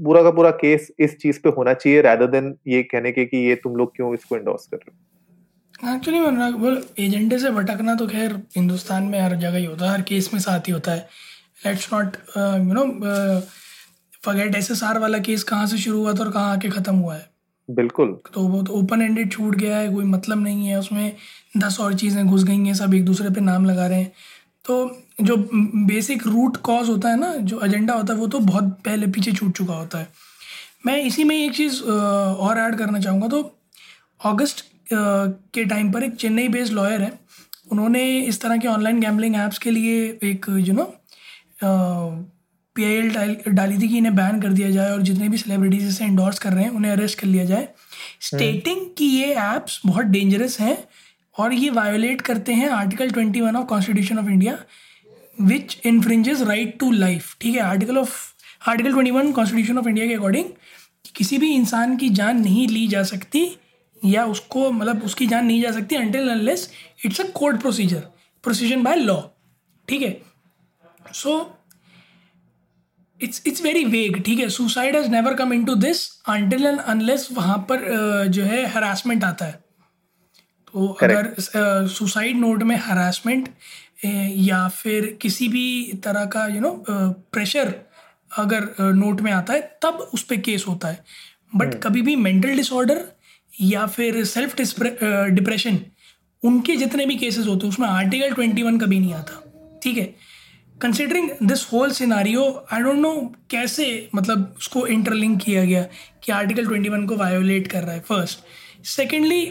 पूरा 0.00 0.22
का 0.22 0.30
पूरा 0.30 0.50
केस 0.58 0.90
इस 1.00 1.16
चीज़ 1.18 1.38
पे 1.40 1.48
होना 1.56 1.74
चाहिए 1.74 2.00
रैदर 2.02 2.26
देन 2.30 2.54
ये 2.68 2.82
कहने 2.84 3.12
के 3.12 3.24
कि 3.24 3.36
ये 3.38 3.54
तुम 3.64 3.76
लोग 3.76 3.94
क्यों 3.96 4.12
इसको 4.14 4.36
एंडोर्स 4.36 4.66
कर 4.66 4.76
रहे 4.76 4.90
हो? 4.90 5.94
एक्चुअली 5.94 6.20
बोल 6.58 6.82
एजेंडे 6.98 7.38
से 7.38 7.50
भटकना 7.50 7.94
तो 7.94 8.06
खैर 8.06 8.32
हिंदुस्तान 8.56 9.04
में 9.04 9.20
हर 9.20 9.34
जगह 9.36 9.56
ही 9.56 9.64
होता 9.64 9.84
है 9.84 9.90
हर 9.90 10.02
केस 10.08 10.30
में 10.34 10.40
साथ 10.40 10.68
ही 10.68 10.72
होता 10.72 10.92
है। 10.92 11.08
Let's 11.66 11.92
not 11.92 12.16
you 12.36 12.74
know 12.74 12.84
forget 14.24 14.54
S 14.54 14.70
S 14.70 14.82
R 14.84 14.98
वाला 14.98 15.18
केस 15.20 15.42
कहाँ 15.44 15.66
से 15.66 15.78
शुरू 15.78 15.98
हुआ 15.98 16.12
था 16.14 16.24
और 16.24 16.30
कहाँ 16.32 16.52
आके 16.52 16.68
ख़त्म 16.70 16.94
हुआ 16.94 17.14
है। 17.14 17.28
बिल्कुल। 17.68 18.18
तो 18.34 18.40
वो 18.48 18.62
तो 18.62 18.72
ओपन 18.74 19.02
एंडेड 19.02 19.30
छूट 19.32 19.54
गया 19.56 19.76
है 19.78 19.92
कोई 19.92 20.04
मतलब 20.06 20.42
नहीं 20.42 20.66
है 20.68 20.78
उसमें 20.78 21.12
दस 21.56 21.78
और 21.80 21.94
चीज़ें 21.94 22.26
घुस 22.26 22.44
गई 22.44 22.56
हैं 22.58 22.74
सब 22.74 22.94
एक 22.94 23.04
दूसरे 23.04 23.30
पे 23.30 23.40
नाम 23.40 23.64
लगा 23.66 23.86
रहे 23.86 24.00
हैं। 24.00 24.12
तो 24.64 24.84
जो 25.20 25.36
बेसिक 25.86 26.26
रूट 26.26 26.56
कॉज 26.58 26.88
होता 26.88 27.08
है 27.08 27.18
ना, 27.20 27.34
जो 27.34 27.60
एजेंडा 27.64 27.94
होता 27.94 28.12
है, 28.12 28.18
वो 28.18 28.26
तो 28.26 28.38
बहुत 28.40 28.64
पहले 28.84 29.06
पीछे 29.06 29.32
छूट 29.32 29.56
चुका 29.56 29.74
होता 29.74 29.98
है। 29.98 30.08
मैं 30.86 30.96
इसी 31.02 31.24
में 31.24 31.36
एक 31.36 31.52
चीज़ 31.54 31.82
और 31.82 32.58
ऐड 32.58 32.76
करना 32.78 32.98
चाहूँगा। 33.00 33.28
तो 33.28 33.42
अगस्त 34.20 34.64
के 34.92 35.64
टाइम 35.64 35.92
पर 35.92 36.02
एक 36.02 36.14
चेन्नई 36.16 36.48
बेस्ड 36.48 36.72
लॉयर 36.72 37.02
है। 37.02 37.12
उन्होंने 37.72 38.04
इस 38.20 38.40
तरह 38.40 38.56
के 38.56 38.68
ऑनलाइन 38.68 39.00
गैमलिंग 39.00 39.36
ऐप्स 39.36 39.58
के 39.58 39.70
लिए 39.70 40.02
एक 40.24 40.46
you 40.60 40.74
know 40.74 40.84
P 42.76 42.84
I 42.84 42.92
L 42.92 43.10
डाली 43.48 43.78
थी 43.78 43.88
कि 43.88 43.98
इन्हें 43.98 44.14
बैन 44.16 44.40
कर 44.40 44.48
दिया 44.50 44.70
जाए 44.70 44.90
और 44.90 45.02
जितने 45.02 45.28
भी 45.28 45.38
सेलिब्रिटीज 45.38 45.88
इसे 45.88 46.04
इंडोर्स 46.04 46.38
कर 46.38 46.52
रहे 46.52 46.64
हैं, 46.64 46.70
उन्हें 46.70 46.92
अरेस्ट 46.92 47.18
कर 47.20 47.26
लिया 47.26 47.44
जाए। 47.44 47.68
स्टेटिंग 48.20 48.86
कि 48.98 49.04
ये 49.06 49.32
ऐप्स 49.34 49.80
बहुत 49.86 50.04
डेंजरस 50.06 50.58
हैं 50.60 50.76
और 51.36 51.52
ये 51.54 51.70
वायोलेट 51.70 52.20
करते 52.20 52.52
हैं 52.52 52.68
article 52.70 53.10
twenty 53.10 53.40
one 53.40 53.56
of 53.56 53.66
constitution 53.66 54.18
of 54.18 54.28
India 54.28 54.58
which 55.40 55.76
infringes 55.86 56.42
right 56.42 56.78
to 56.80 56.90
life 56.92 57.36
ठीक 57.40 57.54
है? 57.54 57.60
Article 57.62 57.98
of 57.98 58.18
article 58.68 58.92
twenty 58.92 59.10
one 59.10 59.32
constitution 59.32 59.78
of 59.78 59.88
India 59.88 60.06
के 60.06 60.14
अकॉर्डिंग 60.14 60.44
किसी 61.16 61.38
भी 61.38 61.52
इंसान 61.54 61.96
की 61.96 62.08
जान 62.10 62.40
नहीं 62.40 62.66
ली 62.68 62.86
जा 62.88 63.02
सकती 63.02 63.46
या 64.02 64.24
उसको 64.26 64.70
मतलब 64.70 65.02
उसकी 65.04 65.26
जान 65.26 65.46
नहीं 65.46 65.62
जा 65.62 65.70
सकती 65.72 65.96
until 65.96 66.28
unless 66.30 66.70
it's 67.04 67.20
a 67.20 67.24
court 67.34 67.60
procedure 67.60 68.00
procedure 68.44 68.82
by 68.82 68.96
law 68.96 69.20
ठीक 69.88 70.02
है? 70.02 70.16
So 71.12 71.56
it's 73.20 73.42
it's 73.46 73.62
very 73.62 73.84
vague 73.84 74.22
ठीक 74.24 74.38
है? 74.38 74.48
Suicide 74.48 74.96
has 74.96 75.08
never 75.10 75.34
come 75.34 75.52
in 75.52 75.64
to 75.64 75.74
this 75.76 76.08
until 76.28 76.66
and 76.66 76.78
unless 76.78 77.28
वहाँ 77.32 77.56
पर 77.68 78.26
जो 78.28 78.44
है 78.44 78.64
हरासमेंट 78.72 79.24
आता 79.24 79.44
है। 79.44 79.58
तो 80.72 80.86
अगर 81.02 81.34
सुसाइड 81.88 82.36
नोट 82.36 82.62
में 82.62 82.76
हरासमेंट 82.76 83.48
या 84.04 84.66
फिर 84.68 85.06
किसी 85.22 85.48
भी 85.48 86.00
तरह 86.04 86.24
का 86.24 86.46
यू 86.46 86.60
नो 86.60 86.70
प्रेशर 87.32 87.74
अगर 88.30 88.68
नोट 88.94 89.20
में 89.20 89.30
आता 89.32 89.52
है 89.52 89.60
तब 89.82 90.08
उस 90.14 90.22
पर 90.22 90.36
केस 90.40 90.64
होता 90.68 90.88
है। 90.88 91.04
But 91.56 91.66
hmm. 91.66 91.78
कभी 91.78 92.02
भी 92.02 92.16
मेंटल 92.16 92.56
डिसऑर्डर 92.56 93.04
या 93.52 93.86
फिर 93.86 94.24
सेल्फ 94.24 94.60
डिप्रेशन 95.32 95.78
उनके 96.42 96.76
जितने 96.76 97.06
भी 97.06 97.16
केसेस 97.16 97.46
होते 97.46 97.66
हैं 97.66 97.72
उसमें 97.72 97.88
आर्टिकल 97.88 98.34
ट्वेंटी 98.34 98.62
वन 98.62 98.78
कभी 98.78 98.98
नहीं 99.00 99.14
आता। 99.14 99.78
ठीक 99.82 99.98
है? 99.98 100.14
Considering 100.80 101.28
this 101.42 101.66
whole 101.72 101.90
scenario 101.92 102.44
I 102.72 102.82
don't 102.82 102.98
know 102.98 103.12
कैसे 103.50 103.86
मतलब 104.14 104.54
उसको 104.58 104.86
इंटरलिंक 104.86 105.40
किया 105.42 105.64
गया 105.64 105.82
कि 106.24 106.32
आर्टिकल 106.32 106.66
ट्वेंटी 106.66 106.88
वन 106.88 107.06
को 107.06 107.16
वायोलेट 107.16 107.66
कर 107.66 107.82
रहा 107.82 107.94
है 107.94 108.00
फ़र्स्ट 108.00 108.86
सेकेंडली 108.86 109.44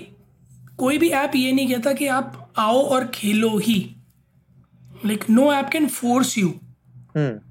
कोई 0.79 0.97
भी 0.97 1.09
ऐप 1.09 1.35
ये 1.35 1.51
नहीं 1.51 1.67
कहता 1.67 1.93
कि 1.93 2.07
आप 2.07 2.53
आओ 2.57 2.81
और 2.87 3.05
खेलो 3.13 3.57
ही। 3.57 3.79
Like 5.05 5.29
no 5.29 5.51
app 5.53 5.69
can 5.69 5.87
force 5.87 6.37
you 6.37 6.53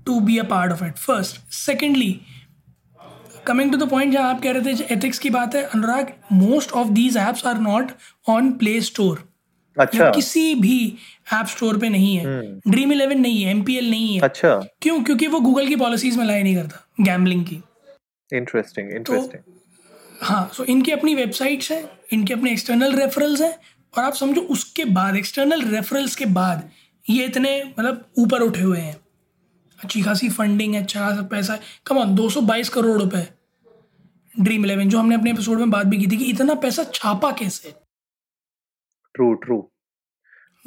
to 0.07 0.19
be 0.21 0.39
a 0.39 0.43
part 0.43 0.73
of 0.73 0.85
it 0.85 0.97
first 0.99 1.53
secondly 1.55 2.21
coming 3.47 3.73
to 3.73 3.79
the 3.79 3.89
point 3.91 4.13
जहाँ 4.13 4.31
आप 4.31 4.43
कह 4.43 4.53
रहे 4.53 4.75
थे 4.75 4.95
एथिक्स 4.95 5.19
की 5.19 5.31
बात 5.31 5.55
है 5.55 5.63
Anurag 5.65 6.13
most 6.33 6.73
of 6.73 6.89
these 6.89 7.17
apps 7.17 7.47
are 7.47 7.59
not 7.61 7.93
on 8.29 8.53
Play 8.53 8.81
Store 8.81 9.25
अच्छा। 9.77 10.11
किसी 10.11 10.55
भी 10.55 10.77
ऐप 11.35 11.47
स्टोर 11.47 11.79
पे 11.79 11.89
नहीं 11.89 12.17
है। 12.17 12.25
ड्रीम 12.69 12.83
हम्म। 12.83 12.93
इलेवन 12.93 13.21
नहीं 13.21 13.43
है 13.43 13.51
एमपीएल 13.51 13.91
नहीं 13.91 14.15
है। 14.15 14.21
अच्छा। 14.21 14.55
क्यों? 14.83 15.03
क्योंकि 15.05 15.27
वो 15.27 15.41
गूगल 15.41 15.69
की 15.69 15.77
पॉलिसीज़ 15.77 16.19
में 16.19 16.25
लाई 16.25 16.43
नहीं 16.43 16.55
करता 16.57 16.87
गैम्बलिंग 17.01 17.45
की। 17.45 17.61
इंटरेस्टिंग 18.33 18.91
इंटरेस्टिंग 18.91 19.43
तो, 19.43 19.58
हाँ 20.23 20.51
सो 20.53 20.65
इनकी 20.65 20.91
अपनी 20.91 21.15
वेबसाइट्स 21.15 21.73
हैं 21.73 21.91
इनके 22.13 22.35
अपने 22.35 22.53
एक्सटर्नल 22.53 22.93
रेफरल्स 22.93 23.41
हैं 23.41 23.59
और 23.99 24.05
आप 24.05 24.15
समझो 24.15 24.41
उसके 24.41 24.85
बाद 24.85 25.17
एक्सटर्नल 25.17 25.63
रेफरल्स 25.63 26.17
के 26.17 26.25
बाद 26.27 26.71
ये 27.11 27.25
इतने 27.25 27.75
मतलब 27.79 28.11
ऊपर 28.19 28.41
उठे 28.41 28.61
हुए 28.61 28.79
हैं। 28.79 28.97
अच्छी 29.85 30.03
खासी 30.03 30.29
फंडिंग 30.29 30.75
है 30.75 30.83
अच्छा 30.83 31.09
खासा 31.09 31.23
पैसा 31.23 31.53
है। 31.53 31.61
कम 31.87 31.99
ऑन 31.99 32.15
222 32.15 32.69
करोड़ 32.69 33.03
रुपए। 33.03 33.29
ड्रीम 34.41 34.65
इलेवन 34.65 34.89
जो 34.89 34.99
हमने 34.99 35.15
अपने 35.15 35.31
एपिसोड 35.31 35.59
में 35.59 35.71
बात 35.71 35.87
भी 35.87 35.99
की 35.99 36.07
थी 36.07 36.17
कि 36.17 36.25
इतना 36.25 36.55
पैसा 36.55 36.85
छापा 36.85 37.33
कैसे? 37.33 37.75
ट्रू 39.15 39.35
ट्रू 39.35 39.71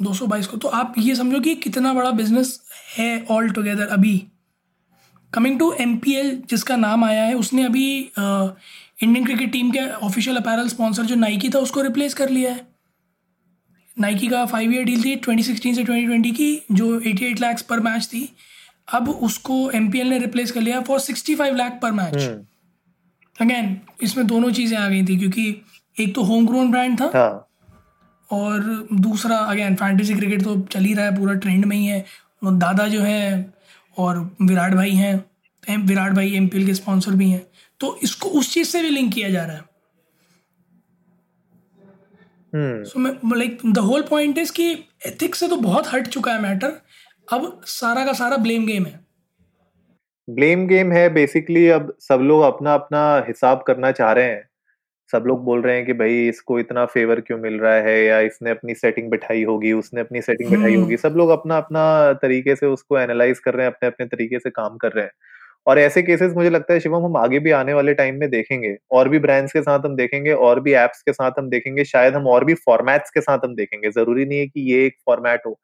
222 0.02 0.46
को 0.46 0.56
तो 0.56 0.68
आप 0.68 0.94
ये 0.98 1.14
समझो 1.14 1.40
कि 1.40 1.54
कितना 1.54 1.94
बड़ा 1.94 2.10
बिज़नेस 2.10 2.62
है 2.98 3.26
ऑल 3.30 3.50
टुगेदर 3.50 3.86
अभी। 3.86 4.26
कमिंग 5.34 5.58
टू 5.58 5.74
MPL 5.80 6.30
जिसका 6.50 6.76
नाम 6.76 7.04
आया 7.04 7.22
है 7.22 7.34
उसने 7.34 7.64
अभी 7.64 8.10
इंडियन 9.02 9.24
क्रिकेट 9.24 9.52
टीम 9.52 9.70
के 9.70 9.78
ऑफिशियल 10.06 10.36
अपैरल 10.36 10.68
स्पॉन्सर 10.68 11.04
जो 11.04 11.14
नाइकी 11.14 11.48
था 11.48 11.58
उसको 11.58 11.82
रिप्लेस 11.82 12.14
कर 12.14 12.28
लिया 12.30 12.52
है। 12.52 12.66
नाइकी 13.96 14.28
का 14.28 14.44
फाइव 14.46 14.72
ईयर 14.72 14.84
डील 14.84 15.04
थी 15.04 15.16
2016 15.18 15.74
से 15.74 15.84
2020 15.84 16.32
की 16.32 16.62
जो 16.72 16.98
88 17.00 17.40
लाख 17.40 17.62
पर 17.70 17.80
मैच 17.80 18.06
थी। 18.06 18.28
अब 18.88 19.08
उसको 19.08 19.70
एमपीएल 19.70 20.08
ने 20.08 20.18
रिप्लेस 20.18 20.50
कर 20.50 20.60
लिया 20.60 20.80
फॉर 20.80 21.00
65 21.00 21.56
लाख 21.56 21.78
पर 21.82 21.92
मैच 21.92 22.14
अगेन 23.36 23.76
इसमें 24.02 24.26
दोनों 24.26 24.50
चीज़ें 24.52 24.76
आ 24.78 24.88
गई 24.88 25.04
थी 25.04 25.18
क्योंकि 25.18 25.62
एक 25.96 26.14
तो 26.14 26.22
होम 26.22 26.46
ग्रोन 26.46 26.70
ब्रांड 26.70 27.00
था 27.00 27.10
हाँ. 27.14 27.48
और 28.30 28.86
दूसरा 28.92 29.36
अगेन 29.36 29.74
फैंटेसी 29.74 30.14
क्रिकेट 30.14 30.42
तो 30.44 30.60
चल 30.72 30.84
ही 30.84 30.94
रहा 30.94 31.04
है 31.04 31.18
पूरा 31.18 31.34
ट्रेंड 31.34 31.64
में 31.64 31.76
ही 31.76 31.86
है। 31.86 32.04
दादा 32.44 32.86
जो 32.88 33.00
है 33.00 33.54
और 33.96 34.18
विराट 34.42 34.74
भाई 34.74 34.94
हैं 34.94 35.76
विराट 35.78 36.12
भाई 36.12 36.38
MPL 36.38 36.66
के 36.66 36.74
स्पॉन्सर 36.74 37.12
भी 37.12 37.30
हैं। 37.30 37.42
तो 37.82 37.98
इसको 38.04 38.28
उस 38.38 38.52
चीज़ 38.54 38.68
से 38.68 38.82
भी 38.82 38.90
लिंक 38.90 39.12
किया 39.14 39.28
जा 39.30 39.44
रहा 39.44 39.56
है। 39.56 39.70
So 42.84 43.34
like 43.34 43.58
the 43.66 43.78
whole 43.80 44.02
point 44.08 44.38
is 44.38 44.52
कि 44.52 44.70
एथिक्स 45.06 45.40
से 45.40 45.48
तो 45.48 45.56
बहुत 45.58 45.92
हट 45.92 46.06
चुका 46.08 46.32
है 46.32 46.42
मैटर 46.42 46.80
अब 47.28 47.60
सारा 47.68 48.04
का 48.06 48.12
सारा 48.14 48.36
ब्लेम 48.38 48.66
गेम 48.66 48.86
है। 48.86 49.00
ब्लेम 50.28 50.66
गेम 50.66 50.92
है 50.92 51.08
बेसिकली 51.14 51.66
अब 51.70 51.92
सब 52.00 52.20
लोग 52.22 52.42
अपना 52.44 52.74
अपना 52.74 53.02
हिसाब 53.28 53.62
करना 53.66 53.90
चाह 53.92 54.12
रहे 54.12 54.24
हैं। 54.24 54.48
सब 55.10 55.24
लोग 55.26 55.42
बोल 55.44 55.62
रहे 55.62 55.76
हैं 55.76 55.84
कि 55.86 55.92
भाई 55.92 56.28
इसको 56.28 56.58
इतना 56.60 56.84
फेवर 56.86 57.20
क्यों 57.20 57.38
मिल 57.38 57.58
रहा 57.60 57.74
है 57.82 58.04
या 58.04 58.20
इसने 58.20 58.50
अपनी 58.50 58.74
सेटिंग 58.74 59.10
बिठाई 59.10 59.42
होगी 59.44 59.72
उसने 59.72 60.00
अपनी 60.00 60.22
सेटिंग 60.22 60.50
बिठाई 60.50 60.74
होगी। 60.74 60.96
सब 60.96 61.14
लोग 61.16 61.30
अपना 61.30 61.56
अपना 61.56 62.12
तरीके 62.22 62.56
से 62.56 62.66
उसको 62.68 62.98
एनालाइज 62.98 63.38
कर 63.38 63.54
रहे 63.54 63.66
हैं 63.66 63.72
अपने 63.72 63.88
अपने 63.88 64.06
तरीके 64.06 64.38
से 64.38 64.50
काम 64.52 64.76
कर 64.76 64.92
रहे 64.92 65.04
हैं। 65.04 65.12
और 65.66 65.78
ऐसे 65.78 66.02
केसेस 66.02 66.32
मुझे 66.34 66.50
लगता 66.50 66.74
है, 66.74 66.80
शिवम, 66.80 67.04
हम 67.04 67.16
आगे 67.16 67.38
भी 67.38 67.50
आने 67.52 67.74
वाले 67.74 67.94
टाइम 67.94 68.16
में 68.16 68.28
देखेंगे। 68.30 68.76
और 68.92 69.08
भी 69.08 69.18
ब्रांड्स 69.18 69.52
के 69.52 69.62
साथ 69.62 69.86
हम 69.86 69.96
देखेंगे, 69.96 70.32
और 70.32 70.60
भी 70.60 70.72
एप्स 70.74 71.02
के 71.02 71.12
साथ 71.12 71.38
हम 71.38 71.48
देखेंगे, 71.50 71.84
शायद 71.84 72.14
हम 72.14 72.26
और 72.28 72.44
भी 72.44 72.54
फॉर्मेट्स 72.56 73.10
के 73.10 73.20
साथ 73.20 73.38
हम 73.44 73.54
देखेंगे। 73.56 73.90
ज़रूरी 73.90 74.24
नहीं 74.26 74.38
है 74.38 74.46
कि 74.46 74.60
ये 74.72 74.84
एक 74.86 74.96
फॉर्मेट 75.06 75.42
हो। 75.46 75.58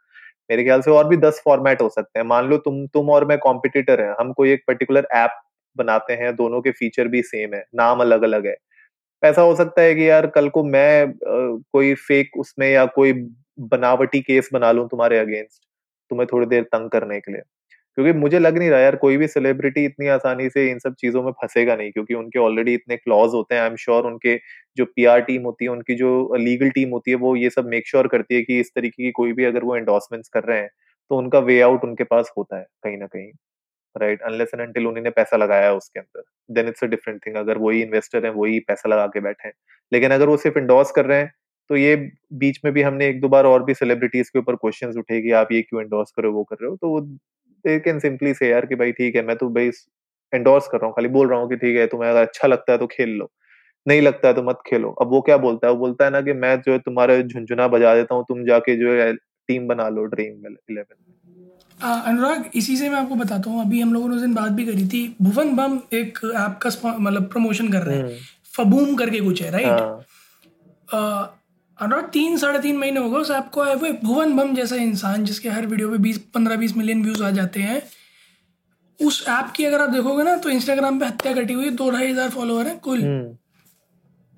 मेरे 0.51 0.65
ख्याल 0.65 0.81
से 0.83 0.91
और 0.91 1.09
भी 1.09 1.17
दस 1.19 1.41
फॉर्मेट 1.45 1.83
हो 1.83 1.89
सकते 1.89 2.19
हैं। 2.19 2.27
मान 2.27 2.49
लो 2.49 2.57
तुम 2.59 2.87
तुम 2.89 3.11
और 3.11 3.25
मैं 3.27 3.39
कॉम्पिटिटर 3.39 4.01
है। 4.01 4.15
हम 4.21 4.33
कोई 4.33 4.53
एक 4.53 4.63
पर्टिकुलर 4.69 5.09
ऐप 5.15 5.31
बनाते 5.77 6.13
हैं, 6.15 6.35
दोनों 6.37 6.61
के 6.63 6.71
फीचर 6.73 7.09
भी 7.09 7.23
सेम 7.23 7.55
है। 7.55 7.65
नाम 7.75 8.01
अलग 8.01 8.23
अलग 8.23 8.47
है। 8.47 8.57
ऐसा 9.23 9.43
हो 9.43 9.55
सकता 9.57 9.83
है 9.83 9.95
कि 9.95 10.09
यार, 10.11 10.27
कल 10.29 10.49
को 10.51 10.65
मैं 10.65 11.13
कोई 11.73 11.95
फेक 11.97 12.39
उसमें 12.39 12.69
या 12.71 12.87
कोई 12.89 13.13
बनावटी 13.73 14.21
केस 14.23 14.51
बना 14.53 14.73
लूँ 14.73 14.89
तुम्हारे 14.91 15.19
अगेंस्ट 15.19 15.63
तुम्हें 16.11 16.27
थोड़ी 16.33 16.47
देर 16.47 16.63
तंग 16.65 16.91
करने 16.91 17.21
के 17.21 17.33
लिए। 17.33 17.43
क्योंकि 17.99 18.13
मुझे 18.15 18.39
लग 18.39 18.59
नहीं 18.59 18.69
रहा 18.71 18.81
यार, 18.81 18.97
कोई 18.97 19.17
भी 19.17 19.27
सेलिब्रिटी 19.29 19.85
इतनी 19.85 20.07
आसानी 20.09 20.49
से 20.51 20.67
इन 20.71 20.79
सब 20.79 20.95
चीज़ों 20.97 21.23
में 21.23 21.31
फंसेगा 21.33 21.75
नहीं, 21.77 21.91
क्योंकि 21.93 22.15
उनके 22.15 22.39
ऑलरेडी 22.39 22.75
इतने 22.75 22.97
क्लॉज 22.97 23.31
होते 23.35 23.55
हैं 23.55 23.63
आई 23.63 23.69
एम 23.69 23.77
श्योर 23.77 24.05
उनके 24.07 24.37
जो 24.77 24.85
पीआर 24.87 25.21
टीम 25.23 25.43
होती 25.43 25.65
है, 25.65 25.71
उनकी 25.71 25.95
जो 25.97 26.35
लीगल 26.37 26.71
टीम 26.71 26.91
होती 26.91 27.11
है, 27.11 27.17
वो 27.17 27.35
ये 27.37 27.51
सब 27.51 27.67
मेक 27.69 27.89
श्योर 27.89 28.03
sure 28.03 28.13
करती 28.13 28.35
है 28.35 28.43
कि 28.43 28.59
इस 28.61 28.71
तरीके 28.75 29.03
की 29.05 29.11
कोई 29.13 29.33
भी 29.33 29.45
अगर 29.45 29.65
वो 29.65 29.77
एंडोर्समेंट्स 29.77 30.29
कर 30.29 30.45
रहे 30.45 30.59
हैं 30.61 30.71
तो 31.11 31.17
उनका 31.19 31.39
वे 31.41 31.61
आउट 31.63 31.85
उनके 31.85 32.05
पास 32.07 32.33
होता 32.39 32.59
है 32.59 32.67
कहीं 32.85 32.97
ना 32.99 33.07
कहीं 33.07 33.31
राइट 33.97 34.23
अनलेस 34.23 34.51
एंड 34.55 34.63
अनटिल 34.63 34.87
उन्होंने 34.87 35.11
पैसा 35.11 35.37
लगाया 35.37 35.73
उसके 35.75 36.01
अंदर 36.01 36.23
then 36.51 36.69
it's 36.69 36.85
a 36.85 36.87
different 36.89 37.21
thing 37.27 37.37
अगर 37.37 37.59
वही 37.59 37.83
इन्वेस्टर 37.83 38.27
है, 38.27 38.33
वही 38.33 38.59
पैसा 38.69 38.89
लगा 38.89 39.07
के 39.09 39.21
बैठे 39.21 39.49
हैं। 39.49 39.55
लेकिन 39.93 40.11
अगर 40.13 40.29
वो 40.29 40.37
सिर्फ़ 40.39 40.59
इंडोर्स 40.59 40.91
कर 40.93 41.07
रहे 41.07 41.19
हैं 41.19 41.33
तो 41.71 41.77
ये 41.77 41.97
बीच 42.35 42.61
में 42.65 42.73
भी 42.75 42.83
हमने 42.83 43.09
एक 43.09 43.21
दो 43.21 43.29
बार 43.29 43.47
और 43.47 43.65
भी 43.65 43.75
सेलिब्रिटीज 43.75 44.29
के 44.31 44.39
ऊपर 44.39 44.57
क्वेश्चंस 44.57 44.97
उठे 44.99 45.21
कि 45.23 45.33
आप 45.35 45.53
ये 45.53 45.63
क्यों 45.63 45.83
एंडोर्स 45.83 46.11
कर 46.13 46.23
रहे 46.23 46.33
हो, 46.33 46.39
वो 46.39 46.45
कर 46.45 46.57
रहे 46.63 46.71
हो 46.71 46.77
तो 46.77 46.89
वो 46.91 47.01
दे 47.69 47.79
कैन 47.81 47.99
सिंपली 47.99 48.35
से 48.35 48.49
यार 48.49 48.67
कि 48.67 48.75
भाई 48.75 48.93
ठीक 48.93 49.17
है 49.17 49.23
मैं 49.23 49.37
तो 49.37 49.49
भाई 49.51 49.71
एंडोर्स 50.33 50.69
कर 50.69 50.79
रहा 50.79 50.87
हूँ 50.87 50.95
खाली 50.95 51.09
बोल 51.09 51.29
रहा 51.29 51.39
हूँ 51.41 51.49
कि 51.49 51.57
ठीक 51.57 51.77
है 51.77 51.87
तुम्हें 51.87 52.11
अगर 52.11 52.21
अच्छा 52.21 52.49
लगता 52.49 52.73
है 52.73 52.79
तो 52.79 52.87
खेल 52.87 53.11
लो 53.11 53.31
नहीं 53.87 54.01
लगता 54.03 54.29
है 54.29 54.35
तो 54.35 54.43
मत 54.43 54.59
खेलो। 54.67 54.91
अब 55.03 55.11
वो 55.11 55.21
क्या 55.21 55.37
बोलता 55.37 55.67
है? 55.67 55.73
वो 55.73 55.79
बोलता 55.79 56.05
है 56.05 56.11
ना 56.11 56.21
कि 56.21 56.33
मैं 56.33 56.61
जो 56.61 56.73
है 56.73 56.79
तुम्हारे 56.79 57.23
झुंझुना 57.23 57.69
बजा 57.69 57.95
देता 57.95 58.15
हूँ 58.15 58.25
तुम 58.29 58.45
जाके 58.45 58.77
जो 58.77 58.93
है 58.93 59.13
टीम 59.49 59.67
बना 59.69 59.89
लो 59.89 60.05
ड्रीम 60.05 60.47
इलेवन 60.47 60.97
अनुराग 61.81 62.51
इसी 62.55 62.77
से 62.77 62.89
मैं 62.89 62.99
आपको 62.99 63.15
बताता 63.15 63.51
हूँ 63.51 63.61
अभी 63.61 63.81
हम 63.81 63.93
लोगों 63.95 64.09
ने 64.09 64.17
उस 64.17 64.21
दिन 64.21 64.35
बात 64.35 64.53
भी 64.53 64.67
करी 64.67 64.87
थी 64.89 65.03
भुवन 65.23 65.55
बम 65.57 65.81
एक 65.93 66.19
ऐप 66.37 66.59
का 66.63 66.97
मतलब 66.99 67.29
प्रमोशन 67.29 67.73
कर 67.73 67.83
रहे 67.83 67.99
हैं 67.99 68.19
फबूम 68.55 68.85
हम्म। 68.85 68.97
करके 68.97 69.21
कुछ 69.21 69.43
है 69.43 69.51
राइट 69.51 71.37
अनुराग 71.79 72.05
तीन 72.13 72.37
साढ़े 72.37 72.59
तीन 72.59 72.77
महीने 72.77 73.01
हो 73.01 73.11
गए 73.11 73.19
उस 73.19 73.31
ऐप 73.31 73.51
को 73.55 73.61
आए 73.63 73.75
हुए 73.75 73.91
भुवन 74.05 74.37
बम 74.37 74.55
जैसा 74.55 74.77
इंसान 74.77 75.25
जिसके 75.25 75.49
हर 75.49 75.67
वीडियो 75.67 75.91
पे 75.91 75.99
बीस 75.99 76.19
पंद्रह 76.35 76.57
बीस 76.57 76.77
मिलियन 76.77 77.03
व्यूज़ 77.03 77.23
आ 77.25 77.31
जाते 77.31 77.61
हैं। 77.61 77.83
उस 79.01 79.25
ऐप 79.29 79.53
की 79.57 79.65
अगर 79.65 79.83
आप 79.83 79.91
देखोगे 79.91 80.25
ना 80.25 80.37
तो 80.37 80.51
इंस्टाग्राम 80.51 80.99
पे 81.01 81.07
हत्या 81.07 81.35
कटी 81.35 81.55
हुई 81.55 81.71
दो 81.73 81.91
ढाई 81.91 82.11
हज़ार 82.11 82.31
फॉलोअर 82.31 82.67
है 82.67 82.75
कुल। 82.79 83.03
हम्म। 83.03 83.35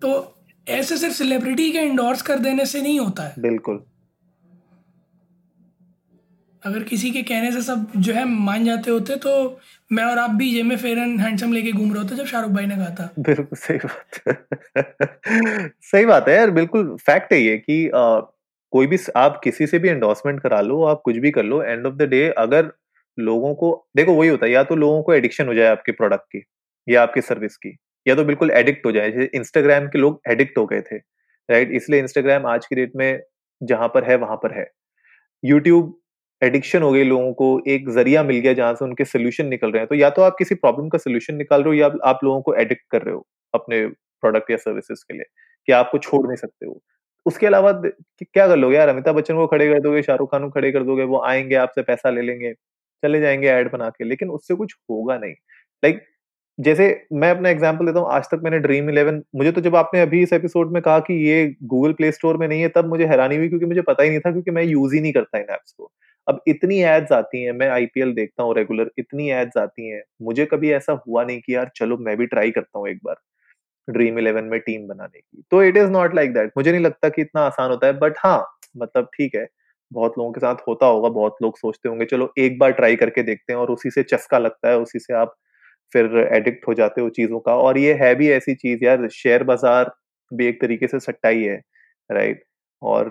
तो 0.03 0.37
ऐसे 0.67 0.97
सिर्फ़ 0.97 1.15
सेलिब्रिटी 1.15 1.71
के 1.73 1.79
इंडोर्स 1.81 2.23
कर 2.23 2.39
देने 2.39 2.67
से 2.67 2.83
नहीं 2.83 2.99
होता 3.01 3.23
है। 3.23 3.35
बिल्कुल। 3.39 3.83
अगर 6.63 6.83
किसी 6.83 7.11
के 7.11 7.23
कहने 7.23 7.53
से 7.53 7.63
सब 7.63 7.93
जो 7.97 8.13
है 8.13 8.25
मान 8.25 8.65
जाते 8.65 8.91
होते 8.91 9.17
तो 9.17 9.61
मैं 9.91 10.05
और 10.05 10.19
आप 10.19 10.31
भी 10.31 10.53
जेमे 10.55 10.75
एंड 10.75 11.21
हैंडसम 11.21 11.53
लेके 11.53 11.73
घूम 11.73 11.93
रहे 11.95 12.03
होते 12.03 12.17
जब 12.17 12.27
शाहरुख 12.27 12.51
भाई 12.51 12.67
ने 12.67 12.77
कहा 12.77 12.91
था। 12.91 13.11
बिल्कुल 13.19 13.59
सही 13.59 13.79
बात 13.79 15.71
सही 15.83 16.07
बात 16.07 16.29
है 16.29 16.35
यार 16.37 16.51
बिल्कुल 16.51 16.97
फैक्ट 16.97 17.33
है 17.33 17.41
ये 17.41 17.57
कि 17.59 17.87
अ, 17.89 18.21
कोई 18.73 18.87
भी 18.87 18.99
आप 19.17 19.41
किसी 19.45 19.67
से 19.67 19.79
भी 19.79 19.89
एंडोर्समेंट 19.89 20.41
करा 20.43 20.61
लो 20.61 20.83
आप 20.85 21.01
कुछ 21.05 21.17
भी 21.17 21.31
कर 21.31 21.45
लो 21.45 21.63
एंड 21.63 21.87
ऑफ़ 21.87 21.95
द 21.95 22.03
डे 22.03 22.29
अगर 22.39 22.71
लोगों 23.19 23.55
को 23.55 23.89
देखो 23.97 24.15
वही 24.15 24.29
होता 24.29 24.47
है 24.47 24.53
या 24.53 24.63
तो 24.65 24.77
लोगों 24.77 25.03
को 25.03 25.15
एडिक्शन 25.15 25.49
हो 25.49 25.55
जाए 25.55 25.67
आपके 25.67 25.93
प्रोडक्ट 25.93 26.25
की 26.37 26.43
या 26.89 27.03
आपकी 27.03 27.21
सर्विस 27.21 27.57
की 27.57 27.77
या 28.07 28.15
तो 28.15 28.25
बिल्कुल 28.25 28.51
एडिक्ट 28.51 28.87
हो 28.87 28.93
जाए 28.93 29.11
जैसे 29.11 29.31
इंस्टाग्राम 29.35 29.87
के 29.89 29.99
लोग 29.99 30.21
एडिक्ट 30.29 30.59
हो 30.59 30.67
गए 30.67 30.81
थे 30.83 30.97
राइट 31.49 31.71
इसलिए 31.73 32.01
इंस्टाग्राम 32.01 32.47
आज 32.47 32.67
की 32.67 32.77
डेट 32.77 32.93
में 32.97 33.21
जहाँ 33.61 33.89
पर 33.89 34.05
है 34.05 34.17
वहाँ 34.17 34.37
पर 34.37 34.59
है। 34.59 34.67
यूट्यूब 35.43 36.00
एडिक्शन 36.43 36.83
हो 36.83 36.93
गई 36.93 37.05
लोगों 37.05 37.33
को 37.33 37.61
एक 37.69 37.89
ज़रिया 37.91 38.23
मिल 38.23 38.37
गया 38.41 38.53
जहाँ 38.53 38.75
से 38.75 38.85
उनके 38.85 39.05
सोल्यूशन 39.05 39.47
निकल 39.47 39.71
रहे 39.71 39.81
हैं। 39.81 39.89
तो 39.89 39.95
या 39.95 40.11
तो 40.11 40.23
आप 40.23 40.37
किसी 40.39 40.55
प्रॉब्लम 40.55 40.89
का 40.89 40.99
सोल्यूशन 40.99 41.35
निकाल 41.37 41.63
रहे 41.63 41.69
हो 41.69 41.75
या 41.75 41.91
आप, 42.05 42.21
लोगों 42.25 42.41
को 42.43 42.55
एडिक्ट 42.55 42.83
कर 42.91 43.03
रहे 43.03 43.15
हो 43.15 43.27
अपने 43.55 43.87
प्रोडक्ट 43.87 44.51
या 44.51 44.57
सर्विसेज़ 44.57 45.05
के 45.09 45.15
लिए 45.15 45.25
कि 45.67 45.73
आपको 45.73 45.99
छोड़ 45.99 46.27
नहीं 46.27 46.37
सकते 46.37 46.67
हो। 46.67 46.81
उसके 47.27 47.47
अलावा 47.47 47.73
क्या 48.23 48.47
कर 48.49 48.57
लोगे 48.57 48.77
यार? 48.77 48.89
अमिताभ 48.89 49.15
बच्चन 49.17 49.35
को 49.37 49.47
खड़े 49.47 49.69
कर 49.69 49.81
दोगे 49.81 50.03
शाहरुख 50.03 50.31
खान 50.33 50.45
को 50.45 50.51
खड़े 50.51 50.73
कर 50.73 50.83
दोगे 50.85 51.05
वो 51.05 51.23
आएँगे 51.25 51.55
आपसे 51.55 51.83
पैसा 51.83 52.11
ले 52.11 52.23
लेंगे 52.23 52.53
चले 53.03 53.21
जाएँगे 53.21 53.49
ऐड 53.49 53.71
बना 53.73 53.89
के। 53.91 54.05
लेकिन 54.05 54.31
उससे 54.31 54.55
कुछ 54.55 54.75
होगा 54.91 55.19
नहीं। 55.19 55.33
लाइक 55.85 55.95
like, 55.95 56.07
जैसे 56.59 57.07
मैं 57.13 57.31
अपना 57.31 57.49
एग्जांपल 57.51 57.87
देता 57.87 58.01
हूँ 58.01 58.09
आज 58.11 58.25
तक 58.25 58.41
मैंने 58.45 58.59
ड्रीम 58.59 58.91
इलेवन 58.91 59.23
मुझे 59.37 59.53
तो 59.53 59.61
जब 59.61 59.77
आपने 59.77 60.01
अभी 60.01 60.23
इस 60.23 60.33
एपिसोड 60.33 60.73
में 60.73 60.83
कहा 60.83 60.99
कि 61.01 61.15
ये 61.29 61.57
गूगल 61.63 61.93
प्ले 61.93 62.13
स्टोर 62.13 62.37
में 62.37 62.49
नहीं 62.49 62.63
है 62.63 62.69
तब 62.69 62.89
मुझे 62.89 63.07
हैरानी 63.07 63.37
हुई 63.37 63.49
क्योंकि 63.49 63.67
मुझे 63.67 63.83
पता 63.83 64.03
ही 64.03 64.11
नहीं 64.11 64.21
था 64.21 64.31
क्योंकि 64.33 64.51
मैं 64.51 64.63
यूज़ 64.63 64.95
ही 64.95 65.01
नहीं 65.01 65.13
करता 65.13 65.39
इन 65.39 65.47
ऐप्स 65.51 65.73
को। 65.73 65.93
अब 66.31 66.41
इतनी 66.49 66.81
एड्स 66.85 67.13
आती 67.13 67.43
हैं, 67.43 67.53
मैं 67.55 67.69
आईपीएल 67.71 68.13
देखता 68.15 68.43
हूँ 68.43 68.55
रेगुलर 68.57 68.91
इतनी 68.99 69.31
एड्स 69.33 69.57
आती 69.59 69.89
हैं। 69.89 70.03
मुझे 70.23 70.47
कभी 70.47 70.71
ऐसा 70.73 70.93
हुआ 71.07 71.25
नहीं 71.25 71.41
कि 71.41 71.55
यार, 71.55 71.71
चलो 71.77 71.97
मैं 71.99 72.17
भी 72.17 72.27
ट्राई 72.29 72.51
करता 72.51 72.79
हूँ 72.79 72.89
एक 72.89 72.99
बार 73.05 73.17
ड्रीम 73.89 74.19
इलेवन 74.19 74.45
में 74.47 74.59
टीम 74.61 74.87
बनाने 74.89 75.19
की। 75.19 75.43
तो 75.51 75.63
it 75.65 75.77
is 75.77 75.91
not 75.91 76.15
like 76.15 76.33
that 76.35 76.53
मुझे 76.57 76.71
नहीं 76.73 76.83
लगता 76.83 77.09
कि 77.09 77.23
इतना 77.23 77.43
आसान 77.43 77.71
होता 77.71 77.87
है 77.87 77.93
बट 77.99 78.19
हाँ 78.19 78.45
मतलब 78.77 79.09
ठीक 79.15 79.35
है, 79.35 79.47
बहुत 79.93 80.19
लोगों 80.19 80.33
के 80.33 80.41
साथ 80.41 80.57
होता 80.69 80.87
होगा, 80.87 81.09
बहुत 81.11 81.37
लोग 81.43 81.59
सोचते 81.59 81.89
होंगे, 81.89 82.05
चलो 82.07 82.33
एक 82.39 82.59
बार 82.59 82.73
ट्राई 82.73 82.97
करके 82.97 83.23
देखते 83.23 83.53
हैं 83.53 83.61
और 83.61 83.71
उसी 83.71 83.91
से 83.91 84.03
चस्का 84.05 84.39
लगता 84.39 84.69
है, 84.69 84.79
उसी 84.79 84.99
से 84.99 85.15
आप 85.15 85.35
फिर 85.93 86.17
एडिक्ट 86.33 86.69
हो 86.69 86.75
जाते 86.75 87.01
हो 87.01 87.09
चीज़ों 87.11 87.41
का। 87.41 87.55
और 87.57 87.79
ये 87.79 87.95
है 88.03 88.15
भी 88.15 88.31
ऐसी 88.33 88.55
चीज़ 88.57 88.85
यार 88.85 89.09
शेयर 89.13 89.45
बाज़ार 89.45 89.93
भी 90.33 90.47
एक 90.47 90.61
तरीके 90.61 90.89
से 90.89 91.01
सट्टा 91.01 91.29
ही 91.29 91.45
है 91.45 91.61
राइट 92.11 92.45
और 92.83 93.11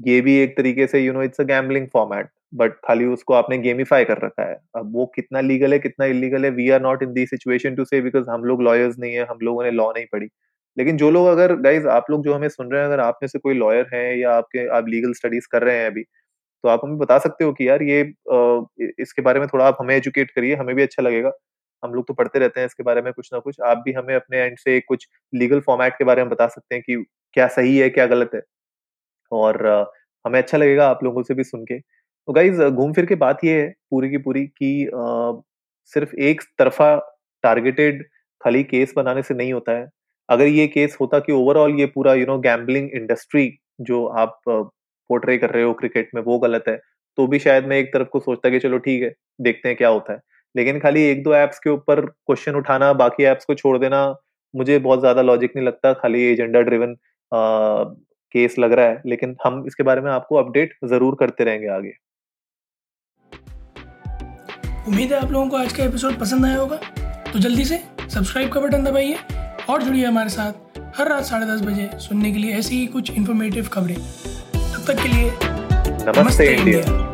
ये 0.00 0.20
भी 0.20 0.36
एक 0.38 0.56
तरीके 0.56 0.86
से 0.86 1.00
you 1.00 1.12
know 1.12 1.22
it's 1.22 1.40
a 1.40 1.44
gambling 1.44 1.86
format 1.92 2.28
but 2.54 2.72
खाली 2.86 3.04
उसको 3.06 3.34
आपने 3.34 3.58
गेमिफाई 3.58 4.04
कर 4.04 4.18
रखा 4.18 4.42
है। 4.42 4.56
अब 4.76 4.92
वो 4.94 5.06
कितना 5.16 5.40
लीगल 5.40 5.72
है, 5.72 5.78
कितना 5.78 6.06
इलीगल 6.06 6.44
है 6.44 6.50
we 6.52 6.68
are 6.70 6.80
not 6.82 7.02
in 7.02 7.12
the 7.12 7.26
situation 7.26 7.74
to 7.74 7.84
say 7.84 8.00
because 8.00 8.30
हम 8.30 8.44
लोग 8.44 8.62
लॉयर्स 8.62 8.98
नहीं 8.98 9.14
है, 9.14 9.24
हम 9.26 9.38
लोगों 9.42 9.64
ने 9.64 9.70
लॉ 9.72 9.90
नहीं 9.92 10.06
पढ़ी। 10.12 10.28
लेकिन 10.76 10.96
जो 10.96 11.10
लोग 11.10 11.26
अगर 11.28 11.54
गाइज़ 11.58 11.86
आप 11.88 12.06
लोग 12.10 12.24
जो 12.24 12.34
हमें 12.34 12.48
सुन 12.48 12.70
रहे 12.72 12.80
हैं, 12.80 12.88
अगर 12.88 13.00
आप 13.00 13.18
में 13.22 13.28
से 13.28 13.38
कोई 13.38 13.54
लॉयर 13.54 13.86
है 13.94 14.18
या 14.20 14.32
आपके, 14.32 14.66
आप 14.68 14.88
लीगल 14.88 15.12
स्टडीज़ 15.14 15.46
कर 15.52 15.62
रहे 15.62 15.78
हैं 15.78 15.86
अभी 15.86 16.02
तो 16.64 16.68
आप 16.68 16.80
हमें 16.84 16.98
बता 16.98 17.18
सकते 17.20 17.44
हो 17.44 17.52
कि 17.54 17.68
यार 17.68 17.82
ये 17.84 18.02
इसके 19.00 19.22
बारे 19.22 19.40
में 19.40 19.48
थोड़ा 19.48 19.66
आप 19.66 19.76
हमें 19.80 19.94
एजुकेट 19.96 20.30
करिए, 20.30 20.54
हमें 20.56 20.74
भी 20.76 20.82
अच्छा 20.82 21.02
लगेगा। 21.02 21.32
हम 21.82 21.94
लोग 21.94 22.06
तो 22.08 22.14
पढ़ते 22.14 22.38
रहते 22.38 22.60
हैं 22.60 22.66
इसके 22.66 22.82
बारे 22.84 23.02
में 23.02 23.12
कुछ 23.12 23.30
ना 23.32 23.38
कुछ, 23.40 23.56
आप 23.62 23.78
भी 23.86 23.92
हमें 23.94 24.14
अपने 24.16 24.38
एंड 24.40 24.58
से 24.58 24.80
कुछ 24.82 25.08
लीगल 25.32 25.60
फॉर्मेट 25.62 25.94
के 25.98 26.04
बारे 26.04 26.22
में 26.24 26.30
बता 26.30 26.46
सकते 26.48 26.74
हैं 26.74 26.82
कि 26.84 27.04
क्या 27.36 27.46
सही 27.50 27.76
है, 27.78 27.90
क्या 27.90 28.06
गलत 28.08 28.30
है। 28.34 28.42
और 29.32 29.66
हमें 30.24 30.38
अच्छा 30.38 30.58
लगेगा 30.58 30.88
आप 30.88 31.04
लोगों 31.04 31.22
से 31.22 31.34
भी 31.34 31.44
सुन 31.44 31.64
के। 31.64 31.78
तो 31.78 32.32
गाइज़ 32.32 32.62
घूम 32.62 32.92
फिर 32.92 33.06
के 33.06 33.14
बात 33.16 33.44
ये 33.44 33.60
है 33.60 33.68
पूरी 33.90 34.10
की 34.10 34.18
पूरी 34.18 34.46
कि 34.52 34.90
सिर्फ़ 35.92 36.14
एक 36.18 36.42
तरफा 36.58 36.94
टारगेटेड 37.44 38.02
खाली 38.40 38.62
केस 38.64 38.92
बनाने 38.96 39.22
से 39.22 39.34
नहीं 39.34 39.52
होता 39.52 39.72
है। 39.72 39.86
अगर 40.28 40.46
ये 40.46 40.66
केस 40.68 40.96
होता 41.00 41.18
कि 41.18 41.32
ओवरऑल 41.32 41.78
ये 41.80 41.86
पूरा 41.86 42.14
यू 42.14 42.26
नो 42.26 42.38
गैम्बलिंग 42.40 42.90
इंडस्ट्री 42.92 43.50
जो 43.82 44.04
आप 44.06 44.40
पोर्ट्रे 44.48 45.36
कर 45.38 45.50
रहे 45.50 45.62
हो 45.62 45.72
क्रिकेट 45.74 46.10
में, 46.14 46.22
वो 46.22 46.38
गलत 46.38 46.64
है 46.68 46.76
तो 47.18 47.26
भी 47.26 47.38
शायद 47.38 47.66
मैं 47.66 47.76
एक 47.78 47.92
तरफ़ 47.94 48.08
को 48.08 48.20
सोचता 48.20 48.50
कि 48.50 48.58
चलो 48.58 48.78
ठीक 48.78 49.02
है, 49.02 49.12
देखते 49.40 49.68
हैं 49.68 49.76
क्या 49.76 49.88
होता 49.88 50.12
है। 50.12 50.20
लेकिन 50.54 50.78
खाली 50.80 51.02
एक 51.04 51.22
दो 51.22 51.34
एप्स 51.34 51.58
के 51.58 51.70
ऊपर 51.70 52.00
क्वेश्चन 52.00 52.54
उठाना, 52.56 52.92
बाकी 52.94 53.24
एप्स 53.24 53.44
को 53.44 53.54
छोड़ 53.54 53.78
देना, 53.78 54.14
मुझे 54.54 54.78
बहुत 54.78 55.00
ज़्यादा 55.00 55.22
लॉजिक 55.22 55.52
नहीं 55.56 55.66
लगता, 55.66 55.92
खाली 55.92 56.22
एजेंडा 56.24 56.60
ड्रिवन 56.60 56.96
केस 58.34 58.58
लग 58.58 58.72
रहा 58.72 58.86
है 58.86 59.02
लेकिन 59.06 59.36
हम 59.44 59.62
इसके 59.66 59.82
बारे 59.82 60.00
में 60.00 60.10
आपको 60.12 60.36
अपडेट 60.36 60.74
ज़रूर 60.84 61.16
करते 61.20 61.44
रहेंगे 61.44 61.68
आगे। 61.70 61.92
उम्मीद 64.88 65.12
है 65.12 65.20
आप 65.20 65.30
लोगों 65.30 65.48
को 65.48 65.56
आज 65.56 65.72
का 65.72 65.84
एपिसोड 65.84 66.18
पसंद 66.20 66.46
आया 66.46 66.56
होगा। 66.56 66.76
तो 67.32 67.38
जल्दी 67.38 67.64
से 67.64 67.82
सब्सक्राइब 68.00 68.52
का 68.52 68.60
बटन 68.60 68.84
दबाइए 68.84 69.16
और 69.70 69.82
जुड़िए 69.82 70.04
हमारे 70.04 70.28
साथ 70.30 70.78
हर 70.96 71.08
रात 71.08 71.24
साढ़े 71.24 71.46
दस 71.46 71.62
बजे 71.62 71.88
सुनने 72.00 72.32
के 72.32 72.38
लिए 72.38 72.58
ऐसी 72.58 72.76
ही 72.76 72.86
कुछ 72.88 73.10
इन्फॉर्मेटिव 73.12 73.68
खबरें। 73.72 73.96
तब 73.96 74.84
तक 74.86 75.02
के 75.02 75.08
लिए 75.08 75.30
नमस्ते 75.32 76.22
नमस्ते 76.22 76.54
इंडिया। 76.54 77.13